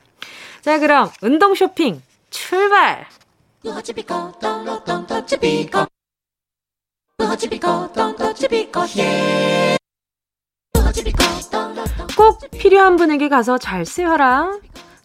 [0.62, 3.06] 자 그럼 운동 쇼핑 출발!
[12.18, 14.60] 꼭 필요한 분에게 가서 잘 쓰여라.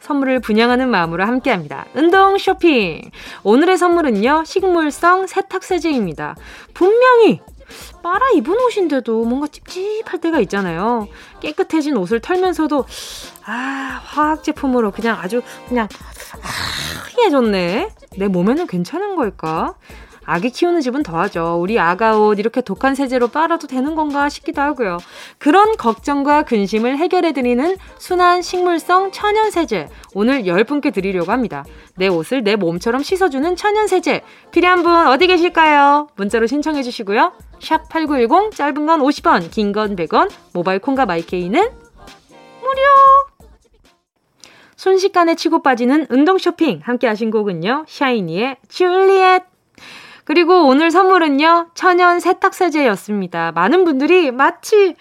[0.07, 1.87] 선물을 분양하는 마음으로 함께합니다.
[1.95, 3.11] 운동 쇼핑.
[3.43, 6.37] 오늘의 선물은요, 식물성 세탁세제입니다.
[6.75, 7.41] 분명히
[8.05, 11.09] 빨아 입은 옷인데도 뭔가 찝찝할 때가 있잖아요.
[11.41, 12.85] 깨끗해진 옷을 털면서도
[13.47, 15.89] 아 화학 제품으로 그냥 아주 그냥
[17.17, 17.89] 하얘졌네.
[18.19, 19.75] 내 몸에는 괜찮은 걸까?
[20.27, 21.57] 아기 키우는 집은 더하죠.
[21.61, 24.99] 우리 아가 옷 이렇게 독한 세제로 빨아도 되는 건가 싶기도 하고요.
[25.39, 29.89] 그런 걱정과 근심을 해결해드리는 순한 식물성 천연 세제.
[30.15, 31.65] 오늘 10분께 드리려고 합니다.
[31.97, 34.23] 내 옷을 내 몸처럼 씻어주는 천연 세제.
[34.51, 36.09] 필요한 분 어디 계실까요?
[36.17, 37.33] 문자로 신청해 주시고요.
[37.61, 41.61] 샵 8910 짧은 건 50원, 긴 건 100원, 모바일 콩과 마이케이는
[42.61, 42.81] 무료!
[44.77, 47.85] 순식간에 치고 빠지는 운동 쇼핑 함께 하신 곡은요.
[47.89, 49.56] 샤이니의 줄리엣
[50.27, 53.53] 그리고 오늘 선물은요, 천연 세탁세제였습니다.
[53.53, 54.97] 많은 분들이 마치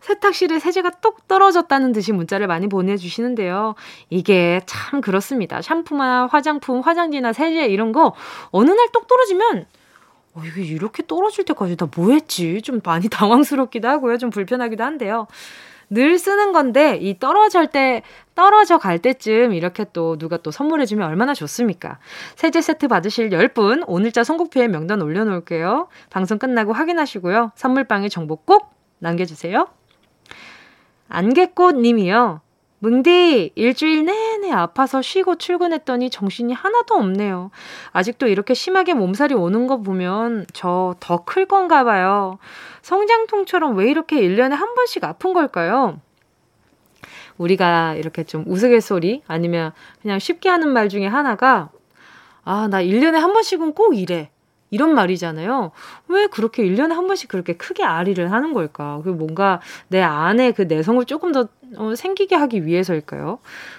[0.00, 3.74] 세탁실에 세제가 똑 떨어졌다는 듯이 문자를 많이 보내주시는데요.
[4.08, 5.60] 이게 참 그렇습니다.
[5.60, 8.14] 샴푸나 화장품, 화장지나 세제 이런 거
[8.50, 9.66] 어느 날 똑 떨어지면
[10.34, 12.62] 어, 이게 이렇게 떨어질 때까지 나 뭐 했지?
[12.62, 14.16] 좀 많이 당황스럽기도 하고요.
[14.18, 15.26] 좀 불편하기도 한데요.
[15.90, 18.02] 늘 쓰는 건데 이 떨어질 때
[18.34, 21.98] 떨어져 갈 때쯤 이렇게 또 누가 또 선물해 주면 얼마나 좋습니까?
[22.36, 25.88] 세제 세트 받으실 10분 오늘자 선곡표에 명단 올려 놓을게요.
[26.08, 27.52] 방송 끝나고 확인하시고요.
[27.56, 29.66] 선물방에 정보 꼭 남겨 주세요.
[31.08, 32.40] 안개꽃 님이요.
[32.82, 37.50] 뭉디, 일주일 내내 아파서 쉬고 출근했더니 정신이 하나도 없네요.
[37.92, 42.38] 아직도 이렇게 심하게 몸살이 오는 거 보면 저 더 클 건가 봐요.
[42.82, 46.00] 성장통처럼 왜 이렇게 1년에 한 번씩 아픈 걸까요?
[47.38, 51.70] 우리가 이렇게 좀 우스갯소리 아니면 그냥 쉽게 하는 말 중에 하나가
[52.44, 54.30] 아, 나 1년에 한 번씩은 꼭 이래.
[54.70, 55.72] 이런 말이잖아요.
[56.08, 59.00] 왜 그렇게 1년에 한 번씩 그렇게 크게 아리를 하는 걸까?
[59.04, 63.38] 그 뭔가 내 안에 그 내성을 조금 더 어, 생기게 하기 위해서일까요?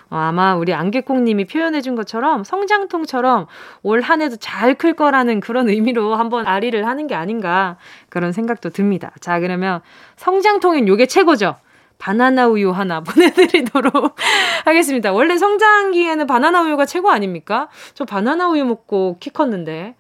[0.10, 3.48] 어, 아마 우리 안개콩님이 표현해준 것처럼 성장통처럼
[3.84, 7.78] 올 한 해도 잘 클 거라는 그런 의미로 한번 아리를 하는 게 아닌가
[8.10, 9.12] 그런 생각도 듭니다.
[9.20, 9.82] 자, 그러면
[10.18, 11.56] 성장통엔 요게 최고죠.
[12.00, 14.16] 바나나 우유 하나 보내드리도록
[14.66, 15.12] 하겠습니다.
[15.14, 17.70] 원래 성장기에는 바나나 우유가 최고 아닙니까?
[17.94, 19.96] 저 바나나 우유 먹고 키 컸는데.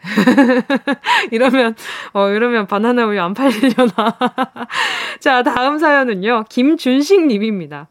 [1.30, 1.74] 이러면,
[2.12, 4.18] 어, 이러면 바나나 우유 안 팔리려나.
[5.20, 6.44] 자, 다음 사연은요.
[6.48, 7.88] 김준식 님입니다.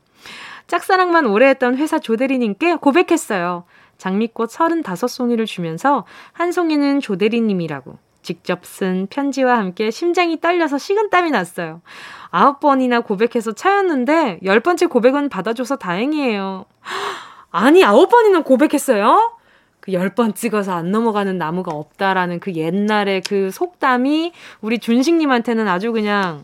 [0.67, 3.63] 짝사랑만 오래 했던 회사 조대리님께 고백했어요.
[3.97, 11.81] 장미꽃 35송이를 주면서 한 송이는 조대리님이라고 직접 쓴 편지와 함께 심장이 떨려서 식은땀이 났어요.
[12.29, 16.65] 아홉 번이나 고백해서 차였는데 열 번째 고백은 받아줘서 다행이에요.
[17.51, 19.36] 아니, 아홉 번이나 고백했어요?
[19.87, 26.43] 그열번 찍어서 안 넘어가는 나무가 없다라는 그 옛날의 그 속담이 우리 준식님한테는 아주 그냥,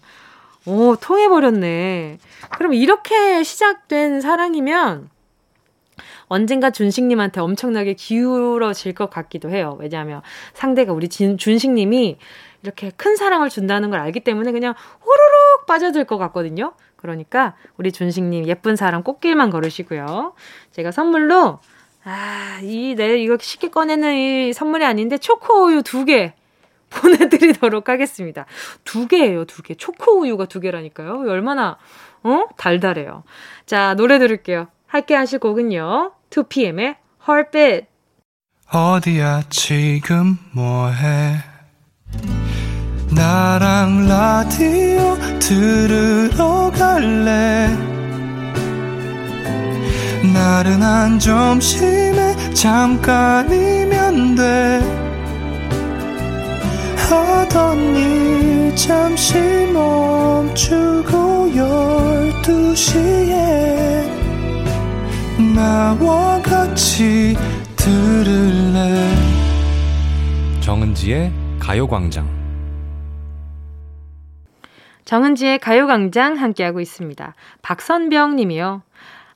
[0.65, 2.19] 오, 통해버렸네.
[2.57, 5.09] 그럼 이렇게 시작된 사랑이면
[6.27, 9.75] 언젠가 준식님한테 엄청나게 기울어질 것 같기도 해요.
[9.77, 10.21] 왜냐하면
[10.53, 12.17] 상대가 우리 진, 준식님이
[12.63, 16.75] 이렇게 큰 사랑을 준다는 걸 알기 때문에 그냥 호로록 빠져들 것 같거든요.
[16.95, 20.33] 그러니까 우리 준식님 예쁜 사랑 꽃길만 걸으시고요.
[20.71, 21.59] 제가 선물로
[22.05, 26.33] 아, 이, 내 이거 쉽게 꺼내는 이 선물이 아닌데, 초코우유 두 개
[26.93, 28.45] 보내드리도록 하겠습니다.
[28.83, 29.73] 두 개예요, 두 개.
[29.73, 31.23] 초코우유가 두 개라니까요.
[31.27, 31.77] 얼마나,
[32.23, 32.45] 어?
[32.57, 33.23] 달달해요.
[33.65, 34.67] 자, 노래 들을게요.
[34.87, 36.11] 함께 하실 곡은요.
[36.29, 36.95] 2PM의
[37.27, 37.87] Heartbeat.
[38.71, 41.37] 어디야, 지금 뭐해?
[43.15, 47.69] 나랑 라디오 들으러 갈래?
[50.33, 54.81] 나른한 점심에 잠깐이면 돼
[57.09, 59.37] 하던 일 잠시
[59.71, 64.09] 멈추고 열두 시에
[65.55, 67.37] 나와 같이
[67.75, 69.15] 들을래
[70.61, 72.27] 정은지의 가요광장
[75.05, 77.35] 정은지의 가요광장 함께하고 있습니다.
[77.61, 78.81] 박선병 님이요.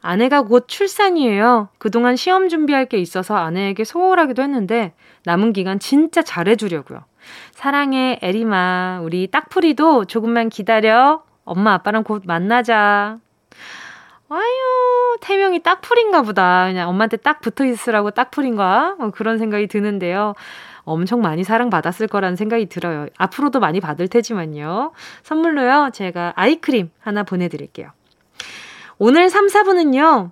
[0.01, 1.69] 아내가 곧 출산이에요.
[1.77, 4.93] 그동안 시험 준비할 게 있어서 아내에게 소홀하기도 했는데
[5.25, 7.03] 남은 기간 진짜 잘해주려고요.
[7.51, 9.01] 사랑해, 에리마.
[9.03, 11.23] 우리 딱풀이도 조금만 기다려.
[11.43, 13.19] 엄마, 아빠랑 곧 만나자.
[14.29, 16.65] 아유, 태명이 딱풀인가 보다.
[16.67, 18.95] 그냥 엄마한테 딱 붙어 있으라고 딱풀인가?
[18.99, 20.33] 뭐 그런 생각이 드는데요.
[20.83, 23.07] 엄청 많이 사랑받았을 거라는 생각이 들어요.
[23.17, 24.93] 앞으로도 많이 받을 테지만요.
[25.23, 27.91] 선물로요, 제가 아이크림 하나 보내드릴게요.
[28.99, 30.31] 오늘 3, 4분은요,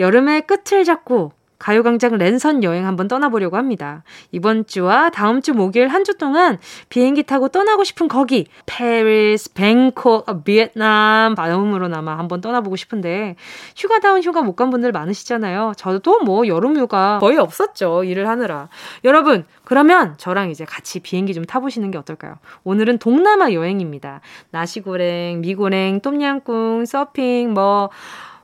[0.00, 4.02] 여름의 끝을 잡고 가요광장 랜선 여행 한번 떠나보려고 합니다.
[4.32, 10.24] 이번 주와 다음 주 목요일 한 주 동안 비행기 타고 떠나고 싶은 거기, Paris, Bangkok,
[10.44, 13.36] Vietnam, 마음으로나마 한번 떠나보고 싶은데,
[13.76, 15.74] 휴가다운 휴가 못 간 분들 많으시잖아요.
[15.76, 18.04] 저도 뭐 여름 휴가 거의 없었죠.
[18.04, 18.68] 일을 하느라.
[19.04, 22.36] 여러분, 그러면 저랑 이제 같이 비행기 좀 타보시는 게 어떨까요?
[22.64, 24.22] 오늘은 동남아 여행입니다.
[24.50, 27.90] 나시고랭, 미고랭, 똠양꿍, 서핑, 뭐,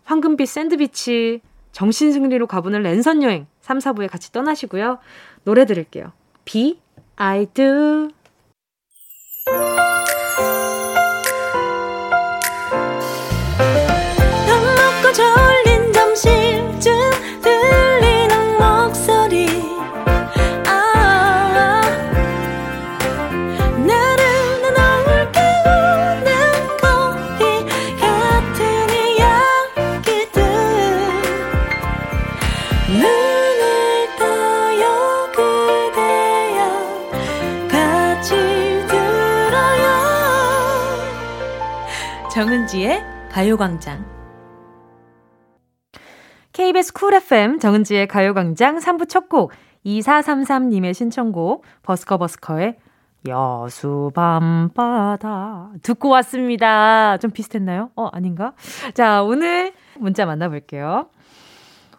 [0.05, 1.41] 황금빛 샌드비치,
[1.77, 4.99] 정신승리로 가보는 랜선 여행 3, 4부에 같이 떠나시고요.
[5.45, 6.13] 노래 들을게요.
[6.47, 6.81] Be
[7.17, 8.09] I Do
[43.37, 44.03] 가요광장.
[46.55, 49.53] KBS 쿨 FM 정은지의 가요광장 3부 첫 곡,
[49.85, 52.77] 2433님의 신청곡, 버스커버스커의
[53.29, 57.19] 여수 밤바다 듣고 왔습니다.
[57.19, 57.91] 좀 비슷했나요?
[57.95, 58.55] 어, 아닌가?
[58.95, 61.11] 자, 오늘 문자 만나볼게요.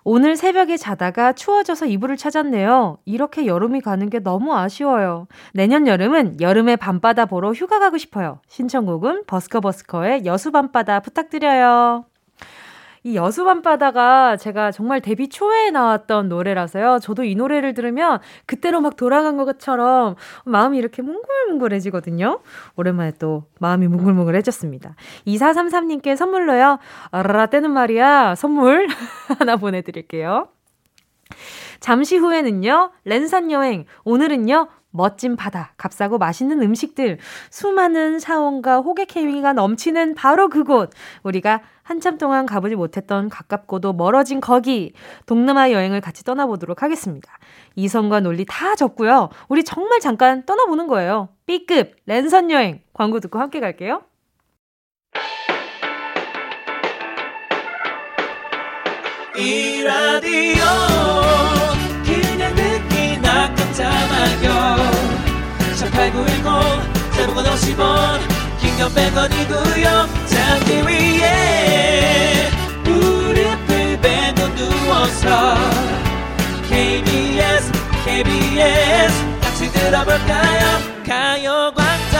[0.09, 2.97] 오늘 새벽에 자다가 추워져서 이불을 찾았네요.
[3.03, 5.27] 이렇게 여름이 가는 게 너무 아쉬워요.
[5.53, 8.39] 내년 여름은 여름의 밤바다 보러 휴가 가고 싶어요.
[8.47, 12.05] 신청곡은 버스커버스커의 여수 밤바다 부탁드려요.
[13.03, 16.99] 이 여수 밤바다가 제가 정말 데뷔 초에 나왔던 노래라서요.
[17.01, 22.39] 저도 이 노래를 들으면 그때로 막 돌아간 것처럼 마음이 이렇게 뭉글뭉글해지거든요.
[22.75, 24.95] 오랜만에 또 마음이 뭉글뭉글해졌습니다.
[25.27, 26.79] 2433님께 선물로요.
[27.12, 28.36] 아라라 때는 말이야.
[28.36, 28.88] 선물
[29.39, 30.49] 하나 보내드릴게요.
[31.79, 33.86] 잠시 후에는요, 랜선 여행.
[34.03, 40.91] 오늘은요, 멋진 바다, 값싸고 맛있는 음식들, 수많은 사원과 호객 행위가 넘치는 바로 그곳.
[41.23, 44.91] 우리가 한참 동안 가보지 못했던 가깝고도 멀어진 거기.
[45.25, 47.31] 동남아 여행을 같이 떠나보도록 하겠습니다.
[47.75, 49.29] 이성과 논리 다 적고요.
[49.47, 51.29] 우리 정말 잠깐 떠나보는 거예요.
[51.45, 52.81] B급 랜선 여행.
[52.93, 54.01] 광고 듣고 함께 갈게요.
[59.38, 60.63] 이 라디오
[63.77, 64.81] 깜짝마요
[65.75, 68.19] 18910 대목원 50원
[68.59, 69.85] 긴건 100원이고요
[70.27, 72.49] 잠기 위에
[72.83, 75.55] 무릎을 베고 누워서
[76.67, 77.71] KBS
[78.03, 80.79] KBS 같이 들어볼까요?
[81.05, 82.17] 가요광장.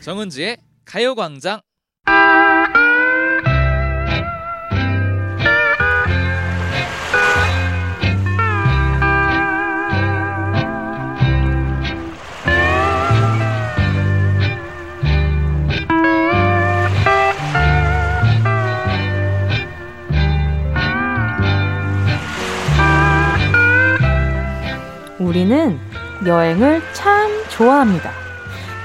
[0.00, 1.60] 정은지의 가요광장
[25.34, 25.80] 우리는
[26.24, 28.08] 여행을 참 좋아합니다.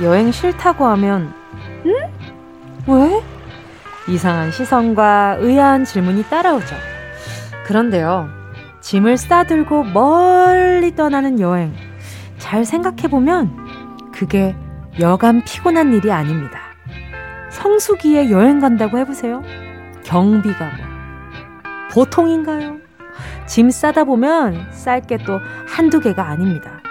[0.02, 1.32] 여행 싫다고 하면,
[1.86, 1.94] 응?
[2.88, 3.22] 왜?
[4.12, 6.76] 이상한 시선과 의아한 질문이 따라오죠.
[7.68, 8.30] 그런데요,
[8.82, 11.72] 짐을 싸들고 멀리 떠나는 여행.
[12.40, 14.56] 잘 생각해보면, 그게
[15.00, 16.62] 여간 피곤한 일이 아닙니다.
[17.52, 19.44] 성수기에 여행 간다고 해보세요.
[20.02, 20.86] 경비가 뭐,
[21.92, 22.89] 보통인가요?
[23.50, 26.82] 짐 싸다 보면 쌀 게 또 한두 개가 아닙니다.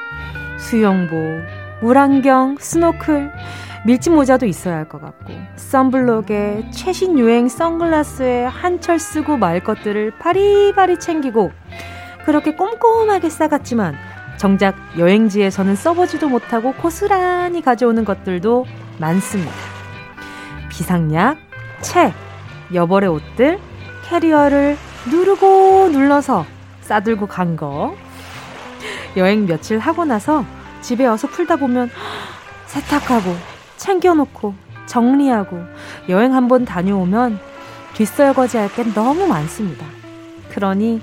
[0.58, 1.16] 수영복,
[1.80, 3.30] 물안경, 스노클,
[3.86, 10.98] 밀짚 모자도 있어야 할 것 같고, 썬블록에 최신 유행 선글라스에 한철 쓰고 말 것들을 바리바리
[10.98, 11.52] 챙기고,
[12.26, 13.94] 그렇게 꼼꼼하게 싸갔지만,
[14.36, 18.66] 정작 여행지에서는 써보지도 못하고 고스란히 가져오는 것들도
[18.98, 19.52] 많습니다.
[20.70, 21.38] 비상약,
[21.82, 22.12] 책,
[22.74, 23.60] 여벌의 옷들,
[24.08, 24.76] 캐리어를
[25.10, 26.44] 누르고 눌러서
[26.82, 27.94] 싸들고 간 거.
[29.16, 30.44] 여행 며칠 하고 나서
[30.80, 31.90] 집에 와서 풀다 보면
[32.66, 33.34] 세탁하고
[33.76, 34.54] 챙겨놓고
[34.86, 35.60] 정리하고
[36.08, 37.40] 여행 한번 다녀오면
[37.94, 39.84] 뒷설거지 할 게 너무 많습니다.
[40.50, 41.02] 그러니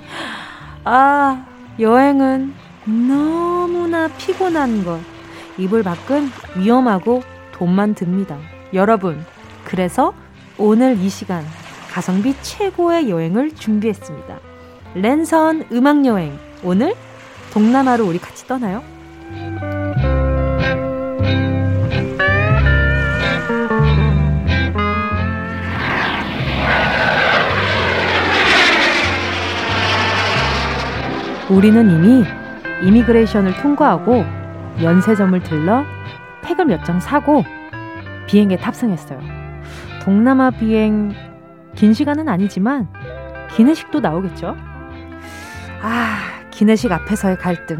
[0.83, 1.45] 아
[1.79, 2.53] 여행은
[2.85, 4.99] 너무나 피곤한 것.
[5.57, 8.37] 이불 밖은 위험하고 돈만 듭니다.
[8.73, 9.23] 여러분
[9.63, 10.13] 그래서
[10.57, 11.43] 오늘 이 시간
[11.95, 14.39] 가성비 최고의 여행을 준비했습니다.
[14.95, 16.37] 랜선 음악 여행.
[16.61, 16.93] 오늘
[17.53, 18.83] 동남아로 우리 같이 떠나요.
[31.49, 32.25] 우리는 이미
[32.83, 34.25] 이미그레이션을 통과하고
[34.81, 35.85] 면세점을 들러
[36.43, 37.45] 팩을 몇 장 사고
[38.27, 39.19] 비행기에 탑승했어요.
[40.03, 41.13] 동남아 비행
[41.75, 42.87] 긴 시간은 아니지만
[43.51, 44.55] 기내식도 나오겠죠?
[45.81, 46.17] 아,
[46.51, 47.79] 기내식 앞에서의 갈등.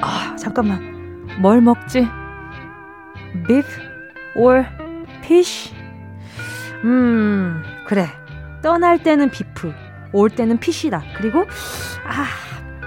[0.00, 1.26] 아, 잠깐만.
[1.40, 2.06] 뭘 먹지?
[3.46, 3.66] beef
[4.36, 4.64] or
[5.24, 5.74] fish?
[6.84, 8.08] 음, 그래.
[8.62, 9.72] 떠날 때는 beef,
[10.12, 11.02] 올 때는 fish다.
[11.16, 11.46] 그리고
[12.06, 12.26] 아,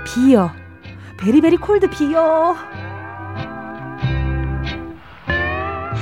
[0.05, 0.51] beer.
[1.17, 2.55] Very very cold beer.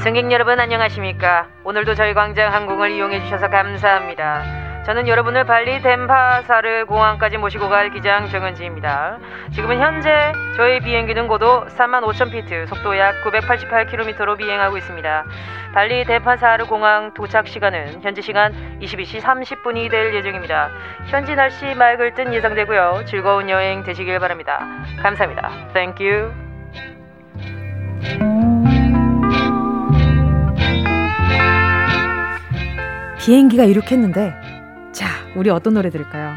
[0.02, 1.48] 승객 여러분 안녕하십니까?
[1.64, 4.82] 오늘도 저희 광장 항공을 이용해 주셔서 감사합니다.
[4.84, 9.20] 저는 여러분을 발리 덴파사르 공항까지 모시고 갈 기장 정은지입니다.
[9.54, 10.10] 지금은 현재
[10.58, 15.26] 저희 비행기는 고도 35,000피트, 속도 약 988km로 비행하고 있습니다.
[15.76, 20.72] 발리 덴파사르 공항 도착 시간은 현지 시간 22시 30분이 될 예정입니다.
[21.06, 23.04] 현지 날씨 맑을 듯 예상되고요.
[23.06, 24.66] 즐거운 여행 되시길 바랍니다.
[25.04, 25.52] 감사합니다.
[25.74, 26.32] Thank you.
[33.22, 34.34] 비행기가 이륙했는데
[34.92, 36.34] 자 우리 어떤 노래 들을까요?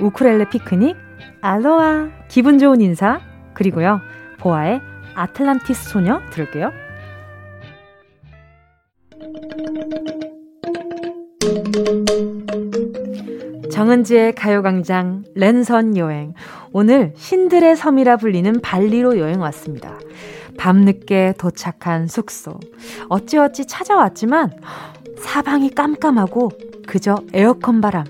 [0.00, 0.96] 우쿨렐레 피크닉
[1.42, 3.20] 알로아 기분 좋은 인사
[3.52, 4.00] 그리고요
[4.38, 4.80] 보아의
[5.14, 6.72] 아틀란티스 소녀 들을게요.
[13.70, 16.32] 정은지의 가요광장 랜선 여행.
[16.72, 19.98] 오늘 신들의 섬이라 불리는 발리로 여행 왔습니다.
[20.58, 22.58] 밤늦게 도착한 숙소.
[23.10, 24.50] 어찌어찌 찾아왔지만
[25.18, 26.50] 사방이 깜깜하고
[26.86, 28.04] 그저 에어컨 바람.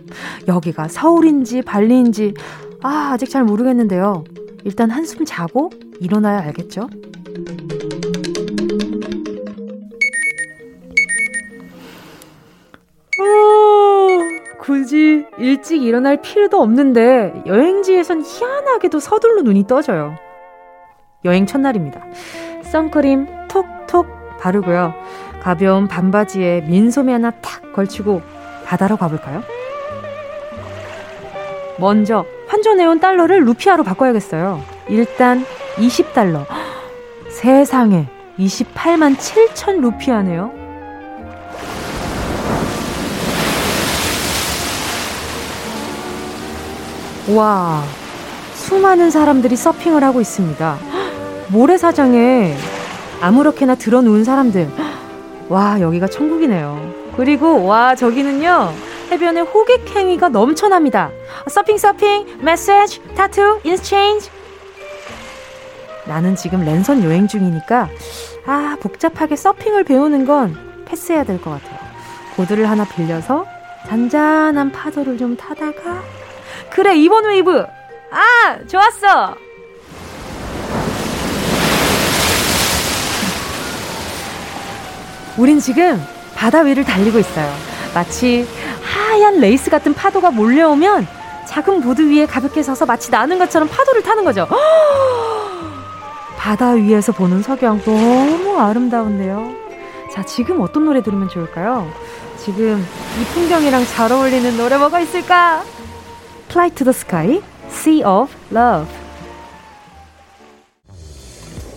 [0.47, 2.35] 여기가 서울인지 발리인지
[2.83, 4.25] 아, 아직 잘 모르겠는데요.
[4.65, 6.89] 일단 한숨 자고 일어나야 알겠죠?
[13.19, 20.17] 어, 굳이 일찍 일어날 필요도 없는데 여행지에선 희한하게도 서둘러 눈이 떠져요.
[21.25, 22.05] 여행 첫날입니다.
[22.65, 24.07] 선크림 톡톡
[24.39, 24.93] 바르고요.
[25.47, 28.21] 가벼운 반바지에 민소매 하나 탁 걸치고
[28.65, 29.45] 바다로 가볼까요?
[31.79, 34.61] 먼저 환전해온 달러를 루피아로 바꿔야겠어요.
[34.89, 35.45] 일단
[35.77, 36.45] 20달러.
[37.31, 38.09] 세상에
[38.41, 40.51] 28만 7천 루피아네요.
[47.37, 47.85] 와,
[48.55, 50.77] 수많은 사람들이 서핑을 하고 있습니다.
[51.53, 52.57] 모래사장에
[53.21, 54.86] 아무렇게나 들어누운 사람들.
[55.49, 56.95] 와, 여기가 천국이네요.
[57.17, 58.73] 그리고, 와, 저기는요,
[59.11, 61.11] 해변에 호객 행위가 넘쳐납니다.
[61.49, 64.31] 서핑, 서핑, massage, tattoo, exchange.
[66.07, 67.89] 나는 지금 랜선 여행 중이니까,
[68.47, 71.79] 아, 복잡하게 서핑을 배우는 건 패스해야 될 것 같아요.
[72.37, 73.45] 보드를 하나 빌려서
[73.89, 76.03] 잔잔한 파도를 좀 타다가,
[76.71, 77.61] 그래, 이번 웨이브!
[78.11, 79.37] 아, 좋았어!
[85.37, 86.03] 우린 지금
[86.35, 87.53] 바다 위를 달리고 있어요.
[87.95, 88.47] 마치
[88.83, 91.07] 하얀 레이스 같은 파도가 몰려오면
[91.47, 94.47] 작은 보드 위에 가볍게 서서 마치 나는 것처럼 파도를 타는 거죠.
[96.37, 99.53] 바다 위에서 보는 석양 너무 아름다운데요.
[100.13, 101.91] 자, 지금 어떤 노래 들으면 좋을까요?
[102.39, 102.87] 지금
[103.21, 105.63] 이 풍경이랑 잘 어울리는 노래 뭐가 있을까?
[106.49, 108.89] Fly to the Sky, Sea of Love.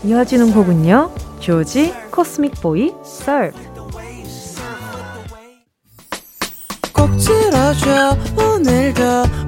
[0.04, 1.12] 이어지는 곡은요.
[1.40, 3.58] 조지 코스믹 보이 Surf.
[6.94, 9.04] 꼭 들어줘 오늘도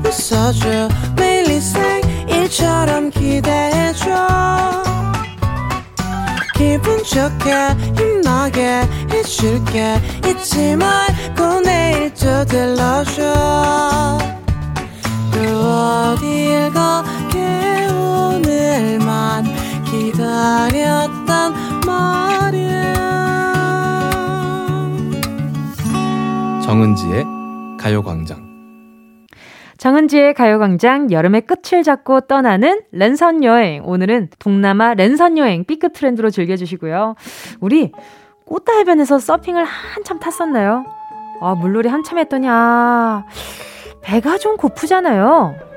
[0.05, 0.89] 웃어줘.
[1.17, 4.83] 매일 일상일처럼 기대해줘.
[6.55, 7.53] 기분 좋게
[7.97, 9.99] 힘나게 해줄게.
[10.25, 14.17] 잊지 말고 내일 또 들러줘.
[15.33, 19.61] 또 어딜 가게 오늘만
[20.71, 21.20] 말이야
[26.63, 27.25] 정은지의
[27.77, 28.49] 가요광장.
[29.77, 33.83] 정은지의 가요광장 여름의 끝을 잡고 떠나는 랜선 여행.
[33.83, 37.15] 오늘은 동남아 랜선 여행 B급 트렌드로 즐겨주시고요.
[37.59, 37.91] 우리
[38.45, 40.85] 꽃다 해변에서 서핑을 한참 탔었나요?
[41.41, 43.25] 아, 물놀이 한참 했더니, 아,
[44.01, 45.70] 배가 좀 고프잖아요.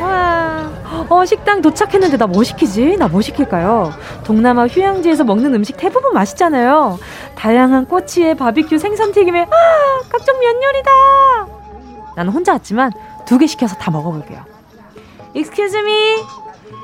[0.00, 0.70] 와,
[1.08, 2.96] 어, 식당 도착했는데 나 뭐 시키지?
[2.96, 3.92] 나 뭐 시킬까요?
[4.24, 6.98] 동남아 휴양지에서 먹는 음식 대부분 맛있잖아요.
[7.36, 9.46] 다양한 꼬치에 바비큐 생선튀김에, 아,
[10.08, 10.90] 각종 면 요리다!
[12.16, 12.92] 나는 혼자 왔지만
[13.26, 14.44] 두 개 시켜서 다 먹어볼게요.
[15.34, 16.16] Excuse me.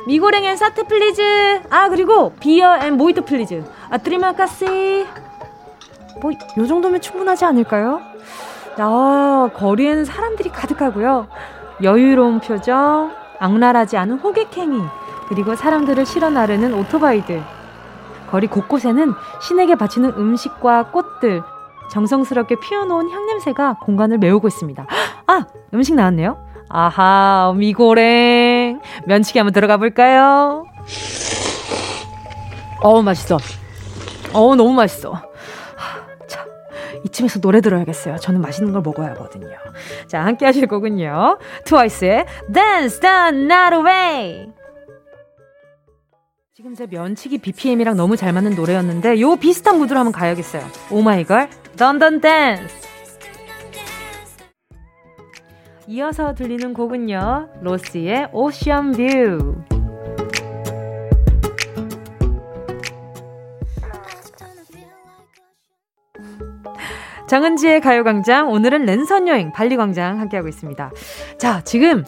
[0.06, 1.22] 미고랭 and 사테 please.
[1.70, 3.62] 아, 그리고 beer and 모히토 please.
[3.90, 5.06] 아, terima kasih.
[6.20, 8.00] 뭐, 요 정도면 충분하지 않을까요?
[8.78, 11.28] 아, 거리에는 사람들이 가득하고요.
[11.82, 14.82] 여유로운 표정, 악랄하지 않은 호객행위,
[15.28, 17.42] 그리고 사람들을 실어 나르는 오토바이들.
[18.30, 19.12] 거리 곳곳에는
[19.42, 21.42] 신에게 바치는 음식과 꽃들,
[21.90, 24.86] 정성스럽게 피워놓은 향냄새가 공간을 메우고 있습니다.
[25.26, 25.46] 아!
[25.74, 26.36] 음식 나왔네요.
[26.68, 28.80] 아하, 미고랭.
[29.06, 30.64] 면치기 한번 들어가 볼까요?
[32.82, 33.38] 어우, 맛있어.
[34.32, 35.29] 어우, 너무 맛있어.
[37.04, 38.16] 이쯤에서 노래 들어야겠어요.
[38.16, 39.56] 저는 맛있는 걸 먹어야 하거든요.
[40.06, 41.38] 자, 함께 하실 거군요.
[41.64, 44.52] 트와이스의 Dance the Night Away.
[46.54, 50.62] 지금 제 면치기 BPM이랑 너무 잘 맞는 노래였는데 요 비슷한 무드로 한번 가야겠어요.
[50.90, 51.48] 오마이걸
[51.78, 52.90] Dun Dun Dance.
[55.86, 57.48] 이어서 들리는 곡은요.
[57.62, 59.79] 로시의 Ocean View.
[67.30, 70.90] 정은지의 가요광장 오늘은 랜선 여행 발리광장 함께하고 있습니다.
[71.38, 72.04] 자 지금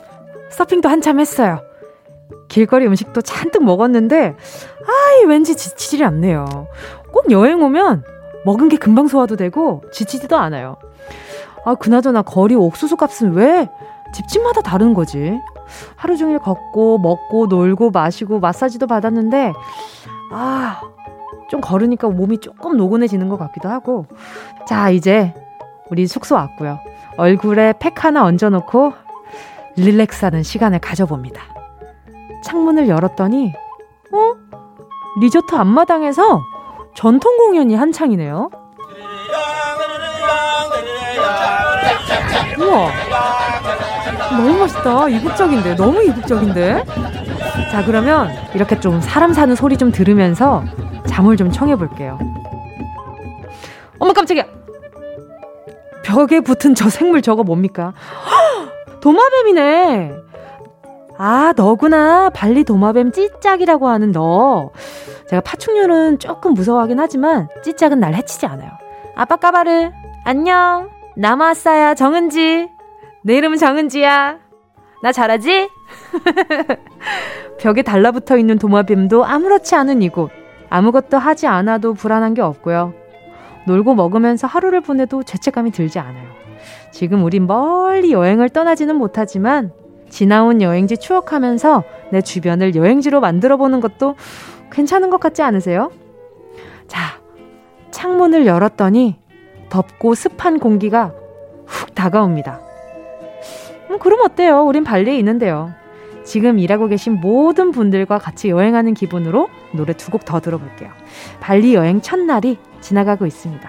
[0.50, 1.60] 서핑도 한참 했어요.
[2.48, 6.66] 길거리 음식도 잔뜩 먹었는데 아이 왠지 지치질 않네요.
[7.12, 8.02] 꼭 여행 오면
[8.44, 10.76] 먹은 게 금방 소화도 되고 지치지도 않아요.
[11.64, 13.68] 아 그나저나 거리 옥수수 값은 왜
[14.12, 15.38] 집집마다 다른 거지?
[15.94, 19.52] 하루 종일 걷고 먹고 놀고 마시고 마사지도 받았는데
[20.32, 20.80] 아
[21.52, 24.06] 좀 걸으니까 몸이 조금 노곤해지는 것 같기도 하고.
[24.66, 25.34] 자 이제
[25.90, 26.80] 우리 숙소 왔고요.
[27.18, 28.94] 얼굴에 팩 하나 얹어놓고
[29.76, 31.42] 릴렉스 하는 시간을 가져봅니다.
[32.42, 33.52] 창문을 열었더니
[34.12, 34.34] 어?
[35.20, 36.40] 리조트 앞마당에서
[36.94, 38.48] 전통 공연이 한창이네요.
[42.60, 42.90] 우와.
[44.30, 45.08] 너무 멋있다.
[45.10, 45.76] 이국적인데.
[45.76, 46.84] 너무 이국적인데.
[47.70, 50.64] 자 그러면 이렇게 좀 사람 사는 소리 좀 들으면서
[51.12, 52.18] 잠을 좀 청해 볼게요
[53.98, 54.44] 어머 깜짝이야
[56.02, 57.92] 벽에 붙은 저 생물 저거 뭡니까?
[58.26, 59.00] 헉!
[59.00, 60.12] 도마뱀이네.
[61.16, 62.30] 아, 너구나.
[62.30, 64.70] 발리 도마뱀 찌짝이라고 하는 너.
[65.28, 68.70] 제가 파충류는 조금 무서워하긴 하지만 찌짝은 날 해치지 않아요.
[69.14, 69.90] 아빠 까바르,
[70.24, 70.90] 안녕.
[71.16, 72.68] 남았어야 정은지.
[73.22, 74.38] 내 이름은 정은지야.
[75.02, 75.68] 나 잘하지?
[77.58, 80.30] 벽에 달라붙어 있는 도마뱀도 아무렇지 않은 이곳.
[80.72, 82.94] 아무것도 하지 않아도 불안한 게 없고요.
[83.66, 86.26] 놀고 먹으면서 하루를 보내도 죄책감이 들지 않아요.
[86.90, 89.70] 지금 우린 멀리 여행을 떠나지는 못하지만
[90.08, 94.16] 지나온 여행지 추억하면서 내 주변을 여행지로 만들어 보는 것도
[94.70, 95.90] 괜찮은 것 같지 않으세요?
[96.86, 97.20] 자,
[97.90, 99.18] 창문을 열었더니
[99.68, 101.12] 덥고 습한 공기가
[101.66, 102.60] 훅 다가옵니다.
[103.90, 104.62] 음, 그럼 어때요?
[104.62, 105.72] 우린 발리에 있는데요.
[106.24, 110.90] 지금 일하고 계신 모든 분들과 같이 여행하는 기분으로 노래 두 곡 더 들어볼게요.
[111.40, 113.68] 발리 여행 첫날이 지나가고 있습니다.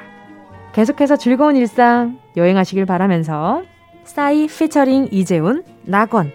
[0.74, 3.64] 계속해서 즐거운 일상 여행하시길 바라면서
[4.04, 6.32] 싸이 피처링 이재훈 낙원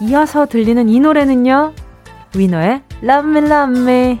[0.00, 1.72] 이어서 들리는 이 노래는요
[2.36, 4.20] 위너의 Love Me Love Me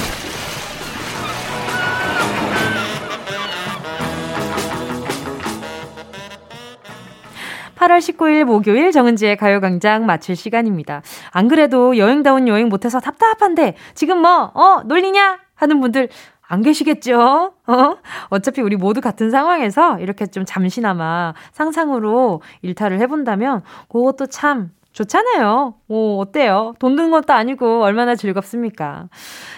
[7.81, 11.01] 8월 19일 목요일 정은지의 가요광장 마칠 시간입니다.
[11.31, 15.39] 안 그래도 여행다운 여행 못해서 답답한데 지금 뭐, 어, 놀리냐?
[15.55, 16.09] 하는 분들
[16.41, 17.53] 안 계시겠죠?
[17.65, 17.97] 어?
[18.29, 25.73] 어차피 우리 모두 같은 상황에서 이렇게 좀 잠시나마 상상으로 일탈을 해본다면 그것도 참 좋잖아요.
[25.87, 26.75] 뭐, 어때요?
[26.77, 29.07] 돈 드는 것도 아니고 얼마나 즐겁습니까?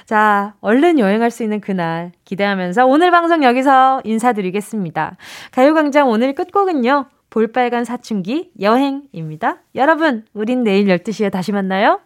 [0.05, 5.17] 자, 얼른 여행할 수 있는 그날 기대하면서 오늘 방송 여기서 인사드리겠습니다.
[5.51, 7.07] 가요광장 오늘 끝곡은요.
[7.33, 9.63] 볼빨간 사춘기 여행입니다.
[9.73, 11.99] 여러분, 우린 내일 12시에 다시 만나요.